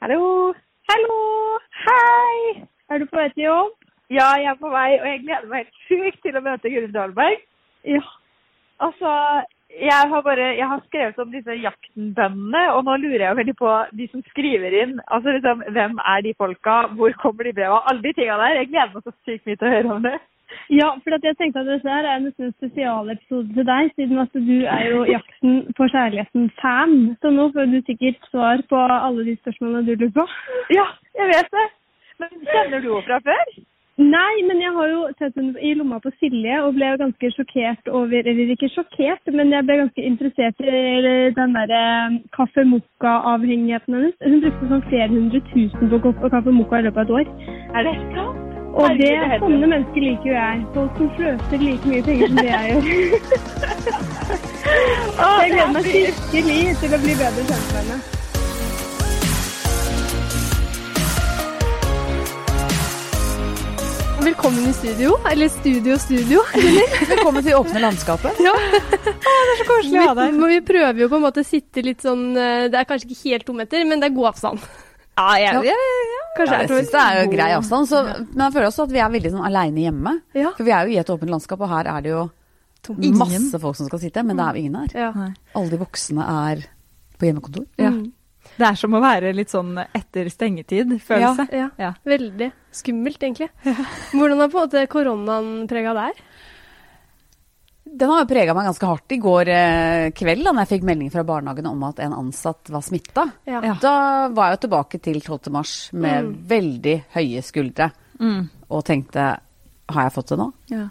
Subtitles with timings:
[0.00, 0.54] Hallo.
[0.88, 1.14] Hallo.
[1.84, 2.62] Hei.
[2.88, 3.72] Er du på vei til jobb?
[4.14, 6.90] Ja, jeg er på vei, og jeg gleder meg helt sjukt til å møte Guri
[6.94, 7.40] Dahlberg.
[7.82, 8.04] Ja.
[8.86, 9.10] Altså,
[9.74, 13.74] jeg har bare Jeg har skrevet om disse jaktenbøndene, og nå lurer jeg veldig på
[13.98, 14.94] de som skriver inn.
[15.08, 16.78] Altså liksom, Hvem er de folka?
[16.94, 17.82] Hvor kommer de breva?
[17.90, 18.60] Alle de tinga der.
[18.62, 20.16] Jeg gleder meg så sykt mye til å høre om det.
[20.70, 24.36] Ja, for at jeg tenkte at dette er nesten en spesialepisode til deg, siden at
[24.50, 26.98] du er jo Jakten på kjærligheten-fan.
[27.22, 30.28] Så nå får du sikkert svar på alle de spørsmålene du lurer på.
[30.76, 30.86] Ja,
[31.20, 31.66] jeg vet det.
[32.18, 33.58] Men kjenner du henne fra før?
[33.98, 37.88] Nei, men jeg har jo sett henne i lomma på Silje og ble ganske sjokkert
[37.90, 41.82] over Eller ikke sjokkert, men jeg ble ganske interessert i den derre
[42.36, 44.18] kaffe mokka-avhengigheten hennes.
[44.22, 47.56] Hun brukte sånn flere hundre tusen på kaffe mokka i løpet av et år.
[47.74, 48.47] Er det sant?
[48.78, 50.58] Og det, det er sånne mennesker liker jo jeg.
[50.74, 52.84] Folk som sløser like mye penger som det jeg gjør.
[55.18, 57.98] Så jeg det gleder er meg skikkelig til å bli bedre kjent med henne.
[64.28, 65.18] Velkommen i studio.
[65.26, 66.46] Eller studio, studio.
[67.16, 68.38] Velkommen til Åpne landskapet.
[68.46, 68.54] Ja.
[69.66, 70.38] koselig å ha deg.
[70.38, 70.52] her.
[70.54, 73.24] vi prøver jo på en måte å sitte litt sånn eh, Det er kanskje ikke
[73.32, 74.70] helt to meter, men det er god avstand.
[75.18, 75.76] Ja, jeg,
[76.38, 77.88] Kanskje jeg er syns det er jo grei avstand.
[77.90, 80.12] Så, men jeg føler også at vi er veldig sånn aleine hjemme.
[80.38, 80.52] Ja.
[80.54, 82.28] For vi er jo i et åpent landskap, og her er det jo
[82.94, 83.18] Ingen.
[83.18, 84.94] masse folk som skal sitte, men det er jo ingen her.
[84.94, 85.10] Ja.
[85.58, 86.62] Alle de voksne er
[87.18, 87.66] på hjemmekontor.
[87.80, 87.90] Ja.
[87.90, 88.06] Mm.
[88.58, 91.48] Det er som å være litt sånn etter stengetid-følelse.
[91.52, 91.68] Ja.
[91.78, 91.90] Ja.
[92.08, 93.50] Veldig skummelt, egentlig.
[94.14, 96.22] Hvordan har på en måte koronaen prega deg?
[97.96, 99.12] Den har jo prega meg ganske hardt.
[99.12, 102.82] I går eh, kveld, da jeg fikk melding fra barnehagen om at en ansatt var
[102.82, 103.60] smitta, Ja.
[103.80, 105.50] Da var jeg jo tilbake til 12.
[105.50, 106.34] mars med Mm.
[106.48, 108.48] veldig høye skuldre Mm.
[108.70, 109.38] og tenkte
[109.88, 110.52] har jeg fått det nå?
[110.68, 110.88] Ja.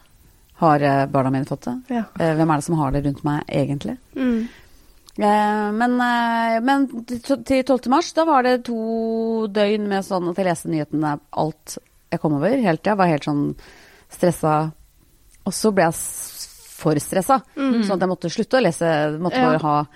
[0.58, 1.76] Har eh, barna mine fått det?
[1.90, 2.04] Ja.
[2.20, 3.98] Eh, Hvem er det som har det rundt meg egentlig?
[4.16, 4.48] Mm.
[5.20, 5.98] Eh, Men,
[6.66, 7.90] men til til 12.
[7.90, 11.78] mars, da var det to døgn med sånn at jeg leste nyhetene alt
[12.12, 12.50] jeg kom over.
[12.62, 13.56] Helt til jeg var helt sånn
[14.10, 14.72] stressa.
[15.46, 15.94] Og så ble jeg
[16.78, 18.92] for stressa, sånn at jeg måtte slutte å lese.
[19.20, 19.50] Måtte Ja.
[19.50, 19.88] bare ha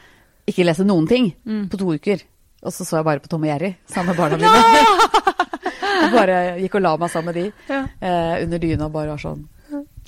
[0.50, 1.68] Ikke lese noen ting Mm.
[1.70, 2.20] på to uker.
[2.64, 5.32] Og så så jeg bare på Tom og Jerry sammen med barna mine.
[6.02, 7.82] jeg bare gikk og la meg sammen med de Ja.
[8.02, 9.48] eh, under dyna og bare var sånn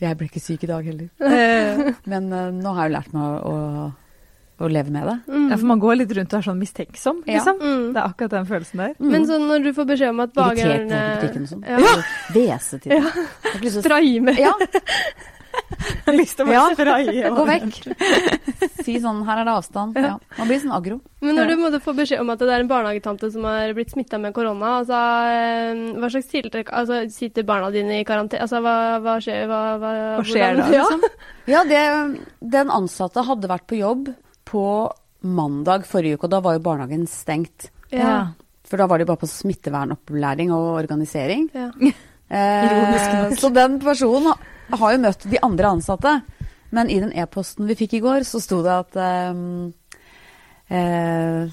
[0.01, 1.09] Jeg ble ikke syk i dag heller.
[1.21, 3.93] Eh, Men eh, nå har jeg jo lært meg å, å,
[4.65, 5.15] å leve med det.
[5.31, 5.49] Mm.
[5.51, 7.37] ja, for man går litt rundt og er sånn mistenksom, Ja.
[7.37, 7.61] liksom.
[7.61, 7.93] Mm.
[7.93, 8.93] Det er akkurat den følelsen der.
[8.99, 11.63] Men sånn når du får beskjed om at Irritert i butikken og sånn.
[11.63, 11.77] Ja.
[12.33, 12.91] Hvese til.
[12.97, 13.11] Ja,
[13.53, 14.57] Jeg har
[16.11, 17.77] lyst til å bare spraye gå vekk.
[18.83, 19.95] Si sånn, her er det avstand.
[19.95, 20.17] Ja.
[20.37, 20.97] Man blir sånn aggro.
[21.23, 23.93] Men når du måtte få beskjed om at det er en barnehagetante som har blitt
[23.95, 24.99] smitta med korona, altså,
[26.01, 28.43] hva slags tiltak altså, Sitter barna dine i karantene?
[28.43, 30.83] Altså, hva, hva skjer hva, hva, Hva skjer da, Ja.
[30.83, 31.07] liksom?
[31.53, 31.83] Ja, det,
[32.57, 34.11] den ansatte hadde vært på jobb
[34.49, 34.65] på
[35.23, 37.69] mandag forrige uke, og da var jo barnehagen stengt.
[37.95, 38.33] Ja.
[38.67, 41.47] For da var de bare på smittevernopplæring og organisering.
[41.55, 41.69] Ja.
[42.33, 44.33] Eh, så den personen
[44.79, 46.13] har jo møtt de andre ansatte.
[46.73, 49.73] Men i den e-posten vi fikk i går, så sto det at ehm,
[50.73, 51.51] eh,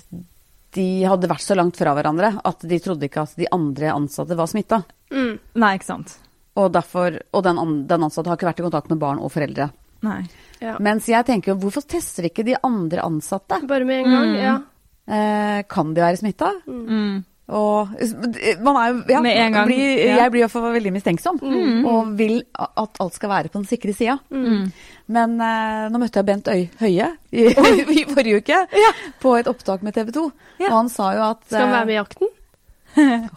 [0.77, 4.37] de hadde vært så langt fra hverandre at de trodde ikke at de andre ansatte
[4.39, 4.83] var smitta.
[5.13, 5.35] Mm.
[5.61, 6.17] Nei, ikke sant.
[6.59, 9.33] Og, derfor, og den, an- den ansatte har ikke vært i kontakt med barn og
[9.35, 9.71] foreldre.
[10.07, 10.23] Nei.
[10.63, 10.79] ja.
[10.81, 13.59] Mens jeg tenker jo, hvorfor tester ikke de andre ansatte?
[13.69, 14.31] Bare med en gang?
[14.31, 14.39] Mm.
[14.41, 14.55] Ja.
[15.11, 16.53] Eh, kan de være smitta?
[16.71, 17.21] Mm.
[17.51, 17.91] Og
[18.63, 20.17] man er jo ja, Med en gang, Blir, ja.
[20.23, 21.41] Jeg blir i hvert fall veldig mistenksom.
[21.43, 21.87] Mm.
[21.91, 24.19] Og vil at alt skal være på den sikre sida.
[24.31, 24.71] Mm.
[25.11, 27.47] Men eh, nå møtte jeg Bent Øy Høie i,
[28.01, 28.61] i forrige uke
[29.23, 30.27] på et opptak med TV 2.
[30.61, 30.71] Ja.
[30.71, 32.37] Og han sa jo at Skal han være med i jakten?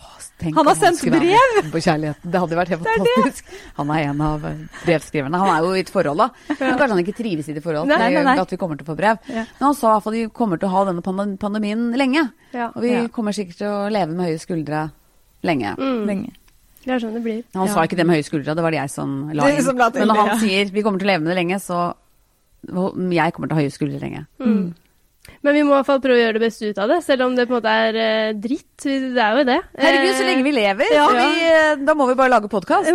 [0.44, 2.32] Tenk Han har sendt brev På kjærligheten.
[2.34, 3.52] Det hadde vært helt fantastisk.
[3.78, 5.40] Han er en av eh, brevskriverne.
[5.40, 6.28] Han er jo i et forhold, da.
[6.50, 7.94] Men kanskje han ikke trives i det forholdet.
[7.94, 8.36] Nei, nei, nei.
[8.42, 9.22] at vi kommer til å få brev.
[9.30, 9.46] Ja.
[9.60, 12.26] Men han sa i hvert fall de kommer til å ha denne pandemien lenge.
[12.52, 12.72] Ja.
[12.74, 13.08] Og vi Ja.
[13.14, 14.84] kommer sikkert til å leve med høye skuldre
[15.48, 15.76] lenge.
[15.78, 16.06] Mm.
[16.10, 16.34] Lenge.
[16.84, 17.44] Det er sånn det blir.
[17.56, 19.64] Han sa ikke det med høye skuldre, det var det jeg som la inn.
[19.64, 21.60] som la til, Men når han sier vi kommer til å leve med det lenge,
[21.64, 21.94] så
[22.68, 24.26] jeg kommer til å ha høye skuldre lenge.
[24.40, 24.74] Mm.
[25.44, 27.26] Men vi må i hvert fall prøve å gjøre det beste ut av det, selv
[27.26, 28.70] om det på en måte er eh, dritt.
[28.84, 29.58] Det er jo det.
[29.76, 30.94] Herregud, så lenge vi lever!
[30.96, 31.08] ja.
[31.18, 32.88] vi, eh, da må vi bare lage podkast.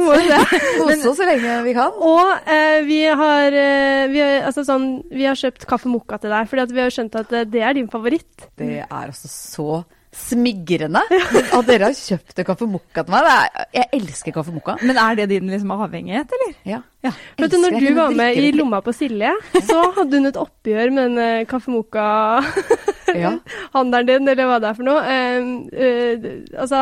[0.78, 1.93] Kose oss så lenge vi kan.
[1.93, 6.32] Og eh, vi, har, eh, vi, har, altså sånn, vi har kjøpt kaffe mokka til
[6.32, 8.49] deg, fordi vi har skjønt at eh, det er din favoritt.
[8.56, 9.82] Det er altså så
[10.14, 13.26] smigrende at dere har kjøpt en kaffe mokka til meg.
[13.26, 14.76] Det er, jeg elsker kaffe mokka.
[14.82, 16.52] Men er det din liksom avhengighet, eller?
[16.69, 16.81] Ja.
[17.05, 17.12] Ja.
[17.38, 19.32] For du, når du var med i lomma på Silje,
[19.69, 23.32] så hadde hun et oppgjør med en eh, kaffe mokka-handelen Ja.
[24.12, 25.00] din, eller hva det er for noe.
[25.05, 26.16] Uh, uh,
[26.64, 26.78] altså,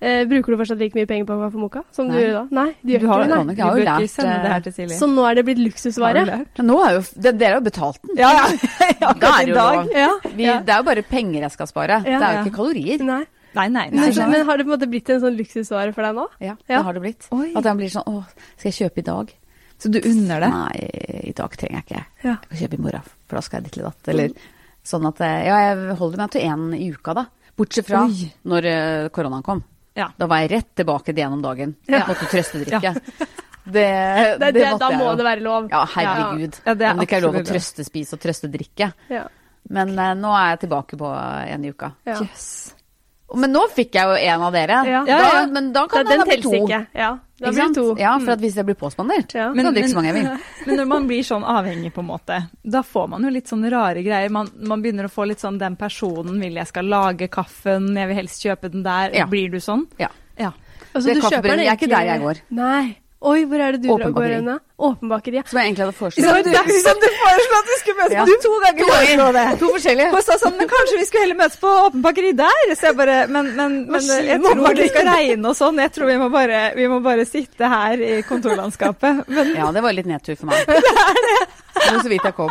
[0.00, 2.20] eh, bruker du fortsatt like mye penger på kaffe mokka som du Nei.
[2.24, 2.44] gjorde da?
[2.60, 3.46] Nei, du gjør Du har- ikke det.
[3.46, 3.54] Nei.
[3.54, 4.98] Jeg har du jo bør lært, ikke sende det her til Silje.
[5.00, 6.22] Så nå er det blitt luksusvare.
[6.58, 8.16] Nå er jo det, Dere har jo betalt den.
[8.16, 8.46] Ja, ja.
[9.10, 9.90] akkurat i dag.
[9.92, 10.08] Ja.
[10.24, 12.00] Vi, Det er jo bare penger jeg skal spare.
[12.04, 12.44] Ja, det er jo ja.
[12.44, 13.04] ikke kalorier.
[13.04, 13.24] Nei.
[13.52, 13.90] Nei, nei.
[13.90, 14.26] Men, nei.
[14.30, 16.26] men har det på en måte blitt en sånn luksusvare for deg nå?
[16.40, 16.78] Ja, Ja.
[16.78, 17.26] det har det blitt.
[17.34, 17.52] Oi.
[17.56, 18.24] At den blir sånn Å,
[18.56, 19.32] skal jeg kjøpe i dag?
[19.80, 20.50] Så du unner det?
[20.52, 22.04] Nei, i dag trenger jeg ikke.
[22.22, 22.36] Ja.
[22.36, 24.08] Jeg kan kjøpe i morgen, for da skal jeg ditt eller datt.
[24.12, 24.30] Eller
[24.84, 27.24] sånn at eh, Ja, jeg holder meg til én i uka, da.
[27.56, 28.28] Bortsett fra Oi.
[28.46, 29.64] når eh, koronaen kom.
[29.98, 30.10] Ja.
[30.16, 31.76] Da var jeg rett tilbake til én dagen.
[31.88, 32.94] Jeg Måtte trøstedrikke.
[33.70, 35.66] Det, Det, det, det, måtte da jeg må det være lov.
[35.70, 36.56] Ja, herregud.
[36.64, 38.88] Ja, det Om det ikke er lov å trøstespise og trøstedrikke.
[39.12, 39.24] Ja.
[39.70, 41.92] Men uh, nå er jeg tilbake på en i uka.
[42.08, 42.16] Ja.
[42.24, 42.46] Yes.
[43.36, 44.78] Men nå fikk jeg jo en av dere.
[44.88, 45.02] Ja.
[45.06, 45.42] Da.
[45.52, 46.54] Men da kan den det bli to.
[46.64, 46.80] ikke.
[46.98, 47.84] Ja, da blir det to.
[47.98, 49.48] Ja, for at hvis jeg blir påspandert, Ja.
[49.96, 50.28] mange jeg vil.
[50.66, 53.64] Men når man blir sånn avhengig, på en måte, da får man jo litt sånn
[53.72, 54.30] rare greier.
[54.30, 58.08] Man, man begynner å få litt sånn den personen vil jeg skal lage kaffen, jeg
[58.12, 59.14] vil helst kjøpe den der.
[59.16, 59.26] Ja.
[59.26, 59.86] Blir du sånn?
[59.98, 60.08] Ja.
[60.36, 60.52] Ja.
[60.94, 62.42] Altså, Det du kaffebrenneriet er ikke der jeg går.
[62.50, 62.96] Nei.
[63.20, 64.46] Oi, hvor er det du Åpen går hen?
[64.48, 64.54] da?
[64.80, 65.36] Åpenbakeri.
[65.36, 65.42] ja.
[65.44, 66.08] Som jeg egentlig hadde Som
[66.40, 68.22] du, som du foreslo at vi skulle møtes Ja.
[68.24, 68.36] på!
[68.44, 69.42] To ganger foreslo det.
[69.60, 70.12] To forskjellige.
[70.16, 72.62] Og sa sånn, men kanskje vi skulle heller møtes på åpen bakeri der?
[72.72, 75.82] Så jeg bare, men, men, men jeg tror det skal regne og sånn.
[75.84, 79.28] Jeg tror vi må bare, vi må bare sitte her i kontorlandskapet.
[79.28, 80.64] Men Ja, det var litt nedtur for meg.
[80.64, 82.50] Det er var så vidt jeg kom.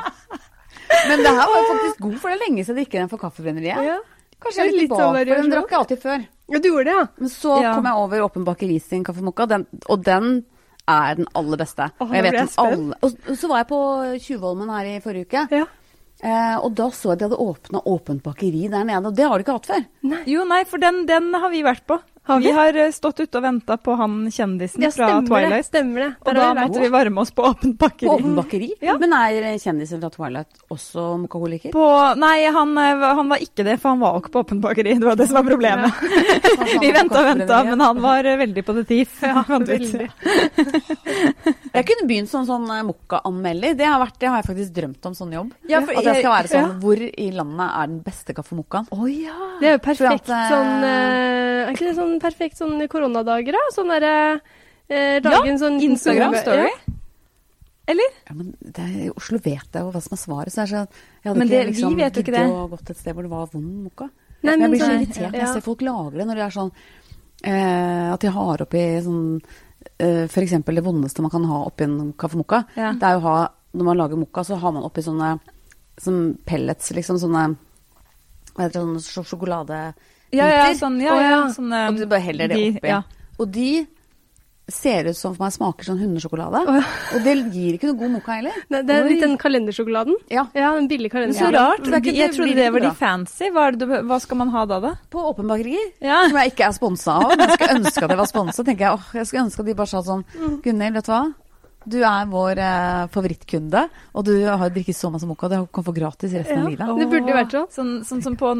[1.09, 3.09] Men det her var jo faktisk god, for det er lenge siden jeg drikker den
[3.09, 3.89] for kaffebrenneriet.
[3.89, 3.97] Ja.
[4.39, 6.23] Kanskje jeg er litt sånn tilbake, for den drakk jeg alltid før.
[6.53, 7.07] ja, du gjorde det, ja.
[7.17, 7.73] Men så Ja.
[7.75, 10.29] kom jeg over Åpen bakeri sin kaffemokka, den, og den
[10.89, 11.89] er den aller beste.
[11.99, 13.81] Oh, og, jeg vet jeg alle, og så var jeg på
[14.25, 15.65] Tjuvholmen her i forrige uke, ja.
[16.21, 19.27] eh, og da så jeg at de hadde åpna Åpent bakeri der nede, og det
[19.27, 19.85] har de ikke hatt før.
[20.33, 21.99] jo, nei, for den, den har vi vært på.
[22.29, 22.45] Har vi?
[22.47, 25.55] vi har eh, stått ute og venta på han kjendisen Ja, fra Twilight.
[25.55, 25.63] det.
[25.69, 26.09] Stemmer det.
[26.21, 28.11] Og da vi måtte vi varme oss på åpent På bakeri.
[28.13, 28.69] Åpen bakeri.
[28.89, 28.95] Ja.
[29.01, 31.73] Men er kjendisen fra Twilight også mokaholiker?
[31.75, 31.87] På,
[32.21, 34.95] nei, han, eh, han var ikke det, for han var ikke på åpent bakeri.
[35.01, 36.05] Det var det som var problemet.
[36.85, 39.19] vi venta og venta, men han var eh, veldig på det TIF.
[39.25, 40.09] Ja, veldig.
[41.69, 43.75] Jeg kunne begynt som sånn sånn mokka-anmelder.
[43.77, 45.51] Det, har det har jeg faktisk drømt om, sånn jobb.
[45.69, 46.71] Ja, for at jeg skal være sånn ja.
[46.83, 48.89] Hvor i landet er den beste kaffe-mokkaen?
[48.89, 53.51] Det er jo perfekt at, eh, sånn eh, Er ikke det sånn perfekt sånn koronadager,
[53.55, 53.63] da?
[53.75, 54.41] Sånn derre
[54.89, 56.41] eh, Lage en sånn Instagram Ja.
[56.41, 56.69] story.
[57.89, 58.09] Eller?
[58.29, 60.53] Ja, men det er, I Oslo vet jeg jo hva som er svaret.
[60.53, 60.89] Så det er sånn,
[61.23, 62.43] jeg hadde Men ikke liksom, vi vet jo ikke det.
[62.53, 64.09] å gått et sted hvor det var vond mokka.
[64.43, 65.45] Nei, Men jeg blir så sånn- irritert når ja.
[65.45, 66.71] jeg ser folk lage det, når de er sånn
[67.43, 69.41] eh, At de har oppi sånn
[69.99, 72.93] eh, eksempel det vondeste man kan ha oppi en kaffemokka, Ja.
[72.93, 75.39] det er jo å ha Når man lager mokka, så har man oppi sånne
[75.97, 77.57] som pellets, liksom sånne
[78.55, 79.93] Hva heter det, sånne sj- sjokoladebiter.
[80.31, 82.87] Ja, ja, sånn, ja, ja, sånn, um, Og du bare heller det de- oppi.
[82.87, 83.01] ja.
[83.39, 83.87] Og de
[84.69, 86.59] ser ut som for meg smaker sånn hundesjokolade.
[86.69, 86.83] Oh, ja.
[87.17, 88.53] Og det gir ikke noe god mokka heller.
[88.69, 89.09] Nei, det er Oi.
[89.15, 90.13] litt den kalendersjokoladen.
[90.29, 90.43] Ja.
[90.53, 91.57] Ja, den billige kalendersjokoladen.
[91.57, 91.83] så rart.
[91.83, 93.49] det er ikke- jeg det trodde det var de fancy.
[93.49, 94.93] Hva, er det, hva skal man ha da, da?
[95.09, 96.27] På Åpen bakeri, Ja.
[96.29, 98.79] som jeg ikke er sponsa av, men jeg skulle ønske at jeg var sponsa, tenker
[98.85, 100.23] jeg åh, jeg skulle ønske at de bare sa sånn
[100.61, 101.33] Gunhild, vet du hva?
[101.87, 105.93] Du er vår eh, favorittkunde, og du har drikket så masse mokka, Det kan få
[105.95, 106.99] gratis resten av livet.
[106.99, 107.69] Det burde jo vært sånn.
[107.71, 108.53] Sånn, sånn som på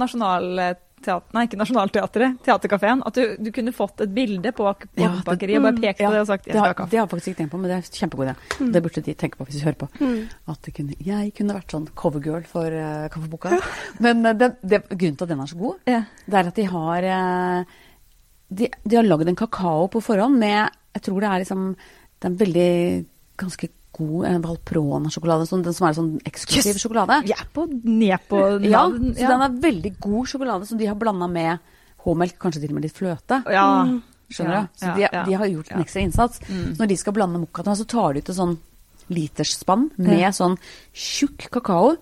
[1.00, 3.02] Nationalteatret Nei, ikke Nationaltheatret, Teaterkafeen.
[3.06, 6.12] At du, du kunne fått et bilde på ak- Ja, og bare pekt på Ja,
[6.12, 6.90] det og sagt 'jeg skal ha kaffe'.
[6.90, 8.72] det har jeg faktisk ikke tenkt på, men det er kjempegod idé.
[8.72, 9.88] Det burde de tenke på hvis de hører på.
[10.48, 13.60] At kunne, jeg kunne vært sånn covergirl for uh, kaffeboka.
[14.00, 16.64] Men uh, det, det, grunnen til at den er så god, det er at de
[16.66, 17.64] har uh,
[18.52, 22.26] De, de har lagd en kakao på forhånd med Jeg tror det er liksom Det
[22.26, 23.06] er en veldig
[23.38, 23.70] ganske
[24.00, 26.82] god en Valprona-sjokolade, sånn, den som er sånn eksklusiv Yes!
[26.84, 27.20] sjokolade.
[27.28, 30.98] Vi er på, ned på Ja, så den er veldig god sjokolade som de har
[31.00, 31.60] blanda med
[32.06, 33.44] H-melk, kanskje til og med litt fløte.
[33.52, 33.68] ja.
[34.30, 34.78] Skjønner Ja, du?
[34.78, 36.40] Så de, de har gjort en ekstra innsats.
[36.46, 36.76] Mm.
[36.76, 38.52] Så når de skal blande mokka til meg, så tar de ut et sånn
[39.10, 40.54] literspann med sånn
[40.94, 41.96] tjukk kakao.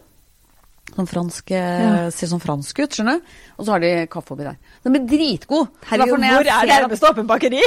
[0.95, 2.07] Sånn fransk ja.
[2.09, 3.33] Ser sånn fransk ut, skjønner du.
[3.59, 4.55] Og så har de kaffe oppi der.
[4.85, 5.67] Den blir dritgod.
[5.89, 7.61] Herregud, hvor er ser at- nærmeste åpent bakeri?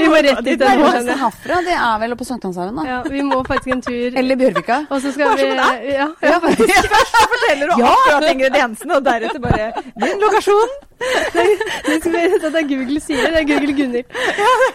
[0.00, 0.58] Vi må rett dit.
[0.58, 2.86] Det nærmeste herfra, det er vel på Sankthanshaugen, da.
[2.88, 4.16] Ja, vi må faktisk en tur.
[4.22, 4.80] Eller Bjørvika.
[4.90, 6.08] Og så skal vi det Ja,
[6.40, 6.74] faktisk.
[6.96, 9.70] Først forteller du akkurat ingrediensene, og deretter bare
[10.02, 10.74] din lokasjon.
[11.34, 13.40] Det vi, det er Google sier det.
[13.42, 14.18] Er Google Gunnhild.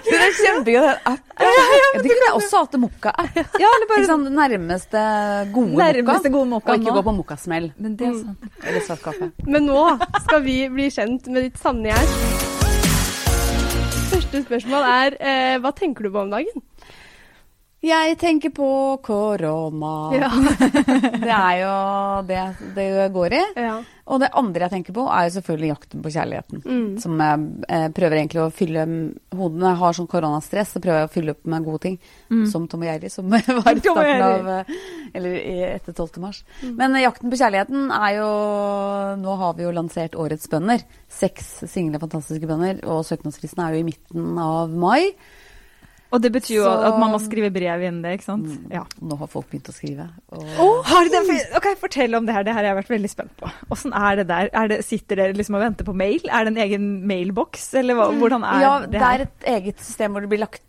[0.05, 1.25] Det er kjempegøy, den appen.
[1.39, 3.39] Det kunne jeg også hatt mokka-app.
[3.61, 5.03] Ja, eller bare sånn, nærmeste
[5.55, 6.33] gode Nærmeste mokka.
[6.35, 6.97] gode mokka Og ikke nå.
[6.99, 7.69] gå på mokkasmell.
[7.79, 8.49] Men det er sant.
[8.65, 9.31] Eller svart kaffe.
[9.47, 9.83] Men nå
[10.25, 12.05] skal vi bli kjent med ditt sanne jeg.
[14.09, 16.63] Første spørsmål er eh, hva tenker du på om dagen?
[17.79, 18.67] Jeg tenker på
[19.03, 19.91] korona.
[20.11, 20.27] Ja.
[21.23, 21.75] Det er jo
[22.27, 22.41] det
[22.75, 23.45] det går i.
[23.55, 23.77] ja.
[24.09, 26.61] Og det andre jeg tenker på, er jo selvfølgelig jakten på kjærligheten.
[26.65, 26.85] Mm.
[26.97, 28.85] Som jeg eh, prøver egentlig å fylle
[29.37, 31.97] hodet Når jeg har sånn koronastress, så prøver jeg å fylle opp med gode ting.
[32.49, 34.71] Som Tom og Jerry, som var i starten av eh,
[35.13, 35.37] Eller
[35.75, 36.17] etter 12.
[36.25, 36.41] mars.
[36.65, 38.29] Men eh, jakten på kjærligheten er jo
[39.21, 40.81] Nå har vi jo lansert Årets bønder.
[41.05, 42.81] Seks single, fantastiske bønder.
[42.89, 45.13] Og søknadsfristen er jo i midten av mai.
[46.11, 48.45] Og det betyr jo Så- at man må skrive brev innen det, ikke sant?
[48.45, 48.71] Mm.
[48.73, 48.83] Ja.
[49.01, 50.07] Nå har folk begynt å skrive.
[50.33, 51.55] Og Har de det?
[51.55, 52.43] Ok, Fortell om det her.
[52.43, 53.51] Det her har jeg vært veldig spent på.
[53.71, 54.49] Åssen er det der?
[54.53, 56.19] Er det, sitter dere liksom og venter på mail?
[56.31, 59.79] Er det en egen mailboks, eller hva, hvordan er ja, det det er et eget
[59.79, 60.61] system hvor det blir lagt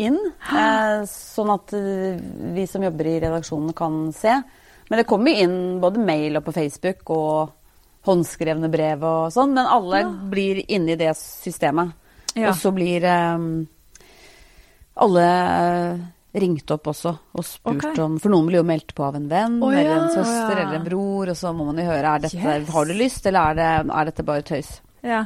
[0.00, 0.16] inn,
[0.48, 2.18] eh, sånn at eh,
[2.54, 4.32] vi som jobber i redaksjonen kan se.
[4.88, 7.52] Men det kommer inn både mail og på Facebook og
[8.08, 11.92] håndskrevne brev og sånn, men alle blir inne i det systemet.
[12.34, 12.48] Ja.
[12.48, 13.44] Og så blir eh,
[15.00, 15.26] alle
[16.30, 18.02] ringte ringt opp også og spurt okay.
[18.04, 20.62] om For noen blir jo meldt på av en venn oh, eller en søster ja.
[20.62, 22.68] eller en bror, og så må man jo høre er dette, Yes.
[22.70, 24.70] har du lyst, eller er, det, er dette bare tøys.
[25.02, 25.24] Ja.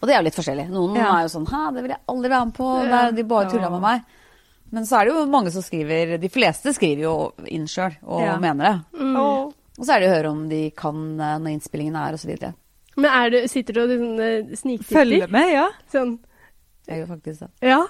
[0.00, 0.66] Og det er jo litt forskjellig.
[0.72, 1.10] Noen Ja.
[1.18, 2.70] er jo sånn Hæ, det vil jeg aldri være med på.
[2.78, 2.84] Ja.
[2.84, 3.70] Det er- De bare tulla Ja.
[3.70, 4.02] med meg.
[4.72, 8.20] Men så er det jo mange som skriver De fleste skriver jo inn sjøl og
[8.20, 8.38] Ja.
[8.38, 9.00] mener det.
[9.00, 9.16] Mm.
[9.16, 12.54] Og så er det å høre om de kan eh, når innspillingen er, osv.
[12.96, 14.96] Men er det, sitter du og eh, sniktitter?
[14.96, 15.68] Følger med, ja.
[15.92, 16.18] Sånn.
[16.86, 17.50] Jeg gjør faktisk det.
[17.62, 17.86] Ja.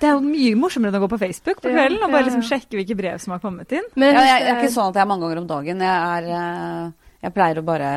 [0.00, 2.22] Det er jo mye morsommere enn å gå på Facebook på Ja, kvelden og bare
[2.22, 2.28] ja, ja.
[2.30, 3.84] liksom sjekke hvilke brev som har kommet inn.
[4.00, 5.84] Men Ja, jeg, jeg er ikke sånn at jeg er mange ganger om dagen.
[5.84, 7.90] Jeg, er, eh, jeg pleier å bare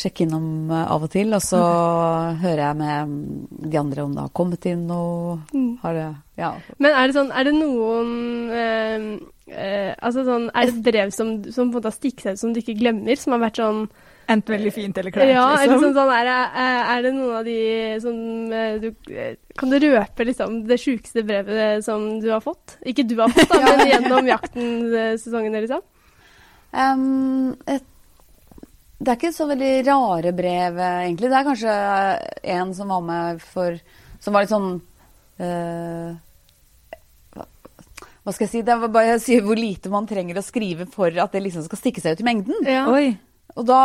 [0.00, 1.60] sjekke innom eh, av og til, og så
[2.42, 3.14] hører jeg med
[3.70, 5.38] de andre om det har kommet inn noe.
[5.54, 5.72] Mm.
[5.82, 6.08] Har det
[6.40, 6.52] Ja.
[6.78, 8.12] Men er det sånn, er det noen
[8.50, 9.08] eh,
[9.50, 12.42] eh, Altså sånn, er det brev som, som på en måte har stikket seg ut
[12.44, 13.82] som du ikke glemmer, som har vært sånn
[14.30, 15.84] Enten veldig fint eller kleint, Ja, eller liksom.
[15.88, 17.60] sånn, sånn er, det, er er det noen av de
[18.04, 18.18] som
[18.54, 22.76] eh, du eh, Kan du røpe liksom det sjukeste brevet som du har fått?
[22.86, 25.82] Ikke du har fått, da, men gjennom jakten-sesongene, liksom?
[26.70, 27.86] Um, et,
[29.00, 31.30] det er ikke så veldig rare brev, eh, egentlig.
[31.32, 33.78] Det er kanskje eh, en som var med for
[34.20, 34.74] Som var litt sånn
[35.40, 36.10] uh,
[38.20, 38.62] hva, skal jeg si?
[38.62, 41.64] Det var bare å si hvor lite man trenger å skrive for at det liksom
[41.64, 42.68] skal stikke seg ut i mengden.
[42.68, 42.84] Ja.
[42.92, 43.14] Oi.
[43.60, 43.80] Og da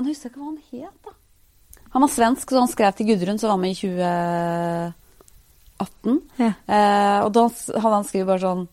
[0.00, 1.12] Nå husker jeg ikke hva han het, da.
[1.94, 4.94] Han var svensk, så han skrev til Gudrun, som var med i 2018.
[6.40, 6.52] Ja.
[6.66, 8.64] Eh, og da hadde han skrevet bare sånn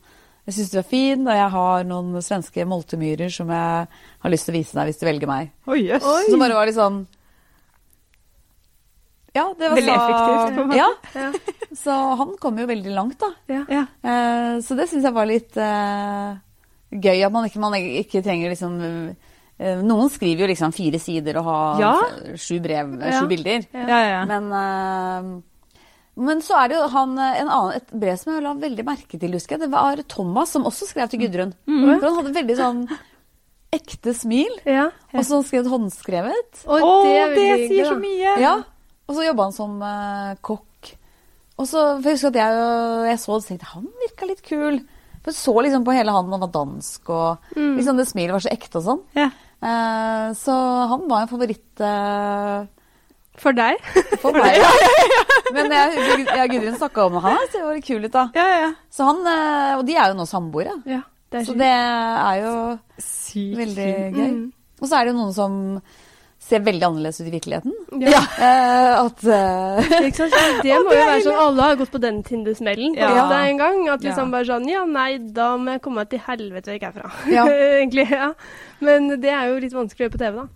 [0.48, 3.88] Jeg syns du er fin, og jeg har noen svenske moltemyrer som jeg
[4.26, 5.52] har lyst til å vise deg hvis du velger meg.
[5.70, 6.08] Oi, jøss.
[6.32, 6.98] Så bare var litt sånn
[9.38, 10.78] Ja, det var Veldig så effektivt, på en måte.
[10.82, 10.90] Ja,
[11.22, 11.30] Ja.
[11.78, 13.30] så han kom jo veldig langt, da.
[13.48, 13.62] Ja.
[14.04, 16.34] Eh, så det syns jeg var litt eh,
[16.92, 17.22] gøy.
[17.24, 18.74] At man ikke, man ikke trenger liksom
[19.62, 21.94] Noen skriver jo liksom fire sider og har Ja.
[22.36, 23.20] sju brev, eh, Ja.
[23.22, 23.66] sju bilder.
[23.74, 24.26] Ja, ja, ja.
[24.26, 25.42] Men, eh,
[26.18, 28.86] men så er det jo han, eh, en annen, et brev som jeg la veldig
[28.86, 29.62] merke til, husker jeg.
[29.62, 31.54] Det var Thomas som også skrev til Gudrun.
[31.66, 32.82] For han hadde veldig sånn
[33.72, 34.52] ekte smil.
[34.66, 34.90] ja.
[35.14, 36.66] Og så skrev han håndskrevet.
[36.66, 38.40] Å, oh, det, det sier hyggelig, så mye!
[38.42, 38.56] Ja.
[39.08, 40.96] Og så jobba han som uh, kokk.
[41.60, 44.42] Og så, for jeg husker at jeg, jeg så det og tenkte han virka litt
[44.42, 44.82] kul.
[45.22, 48.42] For jeg så liksom på hele han, han var dansk, og liksom det smilet var
[48.42, 49.02] så ekte og sånn.
[49.16, 49.28] Ja.
[49.62, 50.54] Eh, så
[50.90, 52.64] han var en favoritt eh,
[53.42, 53.78] For deg?
[54.24, 54.58] for meg.
[55.56, 58.24] Men jeg, jeg og Gudrun snakka om han, det ser veldig kul ut da.
[58.38, 58.70] Ja, ja.
[58.94, 60.78] Så han, eh, Og de er jo nå samboere.
[60.90, 61.02] Ja.
[61.46, 62.54] Så det er jo
[63.00, 64.32] Sykt veldig gøy.
[64.34, 64.48] Mm.
[64.82, 65.54] Og så er det jo noen som
[66.42, 67.74] ser veldig annerledes ut i virkeligheten.
[68.02, 68.22] Ja.
[68.36, 70.62] Uh, at uh, Ikke sant?
[70.66, 73.28] Det må jo være sånn Alle har gått på den Tinder-smellen på Ja.
[73.46, 73.84] en gang.
[73.94, 74.34] At liksom Ja.
[74.34, 76.98] bare sånn Ja, nei, da må jeg komme meg til helvete vekk jeg ikke er
[76.98, 77.12] fra.
[77.32, 77.46] Ja.
[77.78, 78.32] Egentlig, ja.
[78.82, 80.48] Men det er jo litt vanskelig å gjøre på TV, da.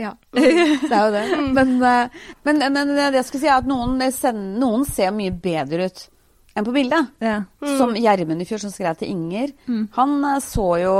[0.00, 0.44] Ja, det
[0.88, 1.24] er jo det.
[1.58, 5.30] Men, eh, men, men det jeg skulle si er at noen, sender, noen ser mye
[5.44, 6.06] bedre ut
[6.56, 7.10] enn på bildet.
[7.22, 7.42] Ja.
[7.78, 9.52] Som Gjermund i fjor, som skrev til Inger.
[9.98, 10.96] Han eh, så jo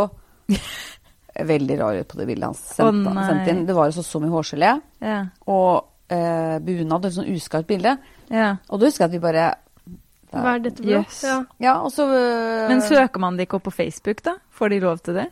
[1.35, 3.65] veldig rar ut på det bildet han sendte, inn.
[3.67, 5.19] Det var jo så, så mye hårgelé Ja.
[5.47, 7.97] og eh, bunad, et sånn uskarpt bilde.
[8.31, 8.57] ja.
[8.69, 9.55] Og da husker jeg at vi bare
[10.33, 11.01] Hva er dette for noe?
[11.05, 11.23] Yes.
[11.25, 11.39] Ja.
[11.61, 14.37] Ja, og så eh, Men søker man det ikke opp på Facebook, da?
[14.53, 15.27] Får de lov til det?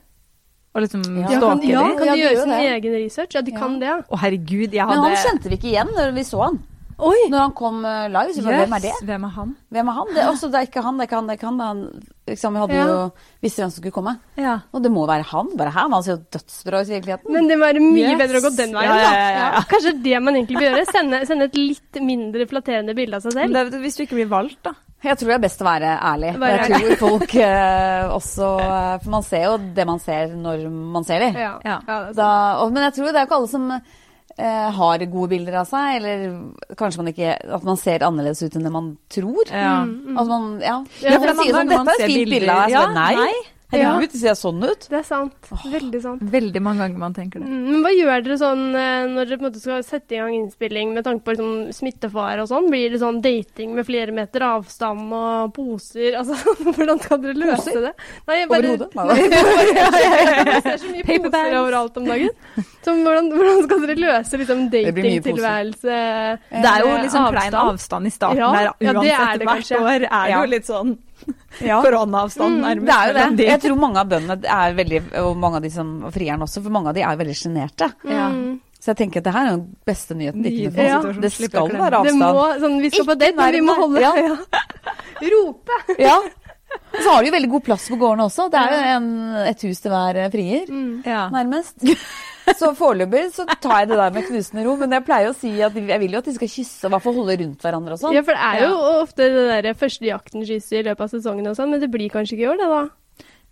[0.75, 1.27] Og liksom Ja.
[1.27, 1.97] Ja, kan, stalke ja, de?
[1.99, 2.59] kan Ja, de de gjøre sin det.
[2.75, 3.35] egen research?
[3.35, 3.89] Ja, de kan det.
[4.09, 6.61] Å, herregud, jeg Men han kjente vi ikke igjen når vi så han.
[7.01, 7.17] Oi!
[7.33, 8.35] Når han kom eh, live.
[8.37, 8.93] Så bare, hvem er det?
[9.09, 9.53] Hvem er han?
[9.73, 10.11] Hvem er han?
[10.17, 11.61] Det, også, det er ikke han, det er ikke han, det er ikke han.
[11.65, 11.81] Han
[12.31, 12.85] liksom, vi hadde Ja.
[12.91, 12.99] jo
[13.43, 14.15] visste hvem som skulle komme.
[14.39, 14.59] Ja.
[14.77, 15.49] Og det må være han.
[15.57, 15.89] Bare her.
[15.95, 17.33] Han ser jo dødsbra ut i virkeligheten.
[17.35, 18.21] Men det må være mye Yes.
[18.21, 19.17] bedre å gå den veien, Ja, ja, da.
[19.17, 19.65] ja, ja, ja.
[19.73, 20.87] Kanskje det man egentlig bør gjøre?
[20.93, 23.71] Sende, sende et litt mindre flatterende bilde av seg Men selv?
[23.73, 24.75] det, hvis du ikke blir valgt, da.
[25.01, 26.31] Jeg tror det er best å være ærlig.
[26.37, 30.67] Være jeg tror folk eh, også eh, For man ser jo det man ser når
[30.69, 31.31] man ser det.
[31.41, 31.79] Ja.
[32.13, 32.27] Da,
[32.61, 33.71] og, men jeg tror det er jo ikke alle som
[34.77, 38.65] har gode bilder av seg, eller kanskje man ikke At man ser annerledes ut enn
[38.67, 39.45] det man tror.
[39.51, 39.83] Ja.
[39.85, 40.77] Mm, At man, ja.
[41.03, 42.75] Ja, for for man sier sånn, dette er et fint bilde av deg.
[42.77, 43.33] Ja, nei, nei.
[43.71, 44.87] Herregud, det ser sånn ut.
[44.91, 45.51] Det er sant.
[45.71, 46.23] Veldig sant.
[46.33, 47.47] Veldig mange ganger man tenker det.
[47.47, 50.19] Mm, Men hva gjør dere sånn eh, når dere på en måte skal sette i
[50.19, 52.67] gang innspilling med tanke på liksom, smittefare og sånn?
[52.73, 56.17] Blir det sånn dating med flere meter avstand og poser?
[56.21, 56.35] Altså,
[56.67, 57.87] hvordan skal dere løse Poser?
[57.87, 57.93] det?
[58.29, 58.91] Nei, bare, hodet?
[58.99, 59.17] Nei,
[60.51, 62.35] Jeg ser så mye Paper poser overalt om dagen.
[62.81, 65.97] Så hvordan, hvordan skal dere løse liksom, Det blir mye datingtilværelse?
[66.51, 67.37] Det er jo liksom avstand.
[67.37, 68.71] klein avstand i starten Ja, der.
[68.81, 70.41] ja, det er det hvert år er det Ja.
[70.41, 70.95] jo litt sånn
[71.71, 71.81] Ja.
[71.85, 72.87] koronaavstand Mm, nærmest.
[72.87, 73.47] Det er jo det.
[73.51, 76.71] Jeg tror mange av bøndene er veldig, og mange av de som frieren også, for
[76.71, 77.91] mange av de er veldig sjenerte.
[78.07, 78.61] Mm.
[78.81, 80.85] Så jeg tenker at det her er den beste nyheten de kunne få.
[80.87, 82.61] situasjon, Det skal være Det må, avstand.
[82.65, 84.13] sånn, vi skal på date, men vi må holde Ja.
[84.17, 84.37] ja.
[85.35, 85.81] Rope!
[86.01, 86.17] Ja.
[86.95, 88.47] Og så har de jo veldig god plass på gårdene også.
[88.51, 89.09] Det er jo en,
[89.51, 91.03] et hus til hver eh, frier, Mm.
[91.05, 91.29] Ja.
[91.35, 91.77] nærmest.
[92.61, 94.77] Så foreløpig så tar jeg det der med knusende ro.
[94.81, 96.95] Men jeg pleier å si at jeg vil jo at de skal kysse og i
[96.95, 98.15] hvert fall holde rundt hverandre og sånn.
[98.17, 101.51] Ja, for det er jo ofte det der første jakten kysser i løpet av sesongen
[101.53, 102.81] og sånn, men det blir kanskje ikke i år, det da.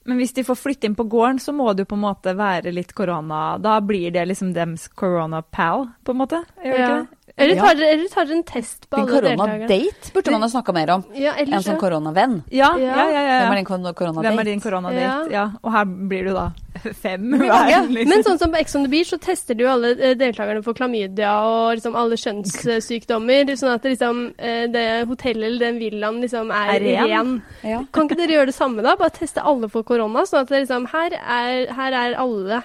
[0.08, 2.32] Men hvis de får flytte inn på gården, så må det jo på en måte
[2.38, 3.58] være litt korona.
[3.60, 6.42] Da blir det liksom dems corona pal, på en måte.
[6.64, 6.88] Gjør det Ja.
[6.88, 7.17] ikke det?
[7.38, 7.62] Eller Ja.
[7.64, 9.66] tar dere, eller tar en test på din alle deltakerne?
[9.68, 11.04] koronadate burde man ha snakka mer om.
[11.14, 12.42] Ja, En sånn koronavenn.
[12.50, 12.94] Ja, Ja.
[12.96, 13.22] ja, ja.
[13.22, 14.26] ja, Hvem er din kor- koronadate?
[14.26, 15.00] Hvem er din koronadate?
[15.00, 15.26] Ja.
[15.30, 15.50] Ja.
[15.62, 16.52] Og her blir du da
[17.02, 17.30] fem.
[17.38, 18.08] hver, liksom.
[18.08, 20.62] Men sånn som på Ex on the Beach, så tester de jo alle eh, deltakerne
[20.64, 25.78] for klamydia og liksom alle kjønnssykdommer, sånn at det liksom, eh, det hotellet eller den
[25.78, 27.08] villaen liksom er, Er ren.
[27.08, 27.42] ren.
[27.64, 27.82] Ja.
[27.92, 28.96] Kan ikke dere gjøre det samme da?
[28.96, 32.62] Bare teste alle for korona, sånn at det liksom, her, er, her er alle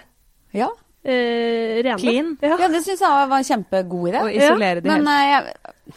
[0.54, 0.68] ja.
[1.04, 1.98] Eh, rene.
[2.00, 2.38] Clean.
[2.42, 2.58] Ja.
[2.60, 4.22] ja, det syns jeg var en kjempegod idé.
[4.24, 5.20] Og isolere de Men helt.
[5.20, 5.94] eh, jeg,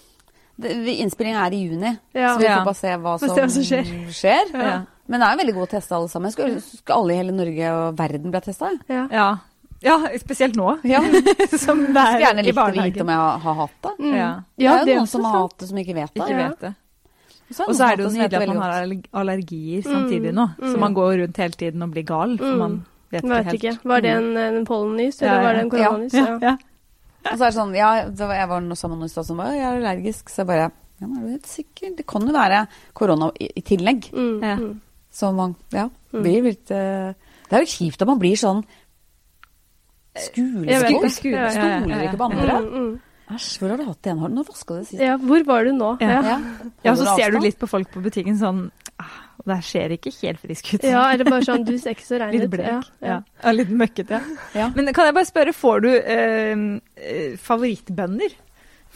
[0.57, 2.35] det, innspillingen er i juni, Ja.
[2.35, 3.91] så vi får bare se hva som, se hva som skjer.
[4.11, 4.55] skjer.
[4.55, 4.79] Ja.
[5.07, 6.33] Men det er jo veldig god å teste alle sammen.
[6.33, 8.73] Skulle, skulle alle i hele Norge og verden bli testa?
[8.91, 9.05] Ja.
[9.13, 9.27] Ja.
[9.85, 10.79] ja, spesielt nå.
[10.89, 11.03] Ja.
[11.65, 13.93] Som det er gjerne likt å vite om jeg har, hatt det.
[14.01, 14.17] Mm.
[14.17, 14.33] Ja.
[14.57, 16.25] Det er jo noen som har hatt det, som ikke vet det.
[16.25, 16.73] Ikke vet det.
[17.55, 18.89] Så Og så er det jo nydelig at man har
[19.23, 20.49] allergier Mm, samtidig nå.
[20.59, 20.81] Så mm.
[20.83, 22.59] man går rundt hele tiden og blir gal, for Mm.
[22.59, 22.75] man
[23.17, 23.59] vet ikke Vet helt.
[23.65, 23.89] ikke.
[23.89, 25.43] Var det en, en pollenys, eller ja.
[25.43, 26.15] var det en koronanys?
[26.15, 26.57] Ja, ja.
[27.27, 29.53] Og så er det sånn, ja, det var, jeg var sammen med noen som var,
[29.57, 30.71] jeg er allergisk, så jeg bare,
[31.01, 31.95] ja, men er du helt sikker?
[31.99, 32.61] Det kan jo være
[32.95, 34.11] korona i, i tillegg.
[34.15, 34.57] Mm, Ja.
[34.57, 34.75] mm.
[35.17, 36.23] Så man, ja, Mm.
[36.23, 37.13] blir litt, eh,
[37.51, 38.63] det er jo kjipt at man blir sånn.
[40.17, 40.23] Ja,
[40.65, 42.55] ja, ja, ja, stoler ikke på andre.
[42.63, 42.95] Mm, mm.
[43.37, 45.01] Æsj, hvor har du hatt det nå Har du- vaska du det sist?
[45.03, 45.97] Ja, hvor var du nå?
[46.01, 46.09] Ja.
[46.09, 46.23] Ja.
[46.23, 46.39] Ja,
[46.85, 48.71] Ja, så ser du litt på folk på butikken sånn
[49.47, 50.85] Det her ser ikke helt frisk ut.
[50.91, 52.67] Ja, eller bare sånn, du ser ikke så rein Litt blek.
[52.67, 53.19] Ja, Ja, ja.
[53.45, 53.53] ja.
[53.55, 54.19] litt møkkete.
[54.59, 54.71] Ja.
[54.75, 58.35] Men kan jeg bare spørre, får du eh, favorittbønder?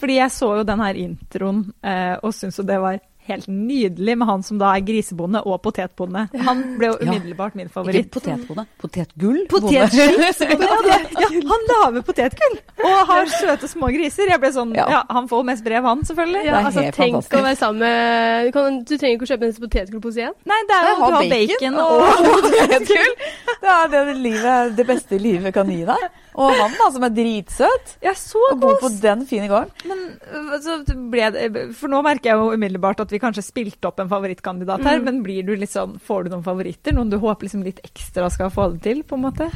[0.01, 2.99] Fordi jeg så jo den her introen eh, og syntes jo det var
[3.31, 6.27] helt nydelig med han som da er grisebonde og potetbonde.
[6.47, 7.11] Han ble jo Ja.
[7.15, 9.41] umiddelbart min Ikke potetbonde, potetgull.
[9.49, 10.41] Potetchips!
[10.41, 14.31] ja, han lager potetgull og har søte små griser.
[14.31, 14.87] Jeg ble sånn, Ja.
[14.91, 16.45] ja, Han får mest brev, han, selvfølgelig.
[16.47, 17.35] Ja, altså, tenk fantastisk.
[17.39, 20.35] å være sammen med du, kan, du trenger ikke å kjøpe en potetgullpose igjen.
[20.47, 22.01] Nei, det er jo du har bacon og
[22.45, 23.15] potetgull.
[23.61, 26.09] Det er det, livet, det beste livet kan gi deg.
[26.39, 29.71] Og han da, som er dritsøt Ja, så og bor på den fine gården.
[29.89, 30.77] Men så
[31.11, 34.85] ble det, For nå merker jeg jo umiddelbart at vi kanskje spilte opp en favorittkandidat
[34.87, 35.05] her, Mm.
[35.05, 36.93] men blir du litt sånn, får du noen favoritter?
[36.95, 39.51] Noen du håper liksom litt ekstra skal få det til, på en måte?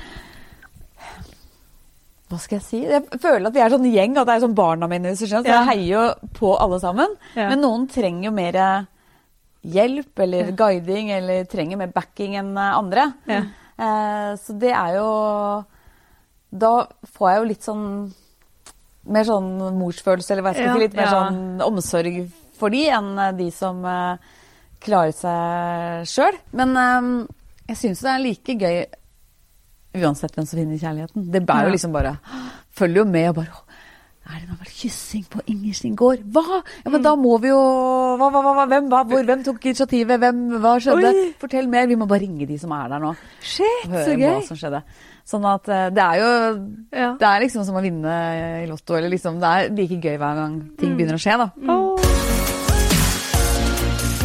[2.31, 2.81] Hva skal jeg si?
[2.89, 5.13] Jeg føler at vi er sånn gjeng, at det er sånn barna mine.
[5.15, 5.65] Så jeg Ja.
[5.65, 7.17] heier jo på alle sammen.
[7.37, 7.51] Ja.
[7.51, 8.87] Men noen trenger jo mer
[9.65, 13.15] hjelp eller guiding, eller trenger mer backing enn eh, andre.
[13.29, 13.43] Ja.
[13.79, 15.65] Eh, så det er jo
[16.55, 16.73] Da
[17.17, 17.87] får jeg jo litt sånn
[19.05, 20.85] mer sånn morsfølelse, eller hva jeg skal si.
[20.87, 22.19] Litt mer sånn omsorg
[22.57, 24.17] for de enn eh, de som uh,
[24.85, 26.39] klarer seg sjøl.
[26.57, 27.11] Men um,
[27.69, 28.79] jeg syns det er like gøy
[29.95, 31.27] uansett hvem som finner kjærligheten.
[31.31, 32.17] Det bærer jo liksom bare
[32.75, 33.61] Følger jo med og bare «Å,
[34.25, 36.23] Er det nå vel kyssing på Inger sin gård?
[36.33, 36.63] Hva?!
[36.81, 40.23] Ja, men da må vi jo hva, hva, hva, Hvem, hva, hvor, hvem tok initiativet?
[40.23, 41.11] Hvem, hva skjedde?
[41.13, 41.27] Oi.
[41.43, 41.91] Fortell mer.
[41.91, 43.13] Vi må bare ringe de som er der nå.
[43.45, 44.25] Shit, så gøy!
[44.31, 44.81] hva som skjedde.
[45.29, 46.33] Sånn at eh, det er jo
[46.95, 47.13] Ja.
[47.21, 48.17] Det er liksom som å vinne
[48.65, 48.97] i Lotto.
[48.97, 51.51] Eller liksom, det er like gøy hver gang ting begynner å skje, da.
[51.69, 52.14] Åh.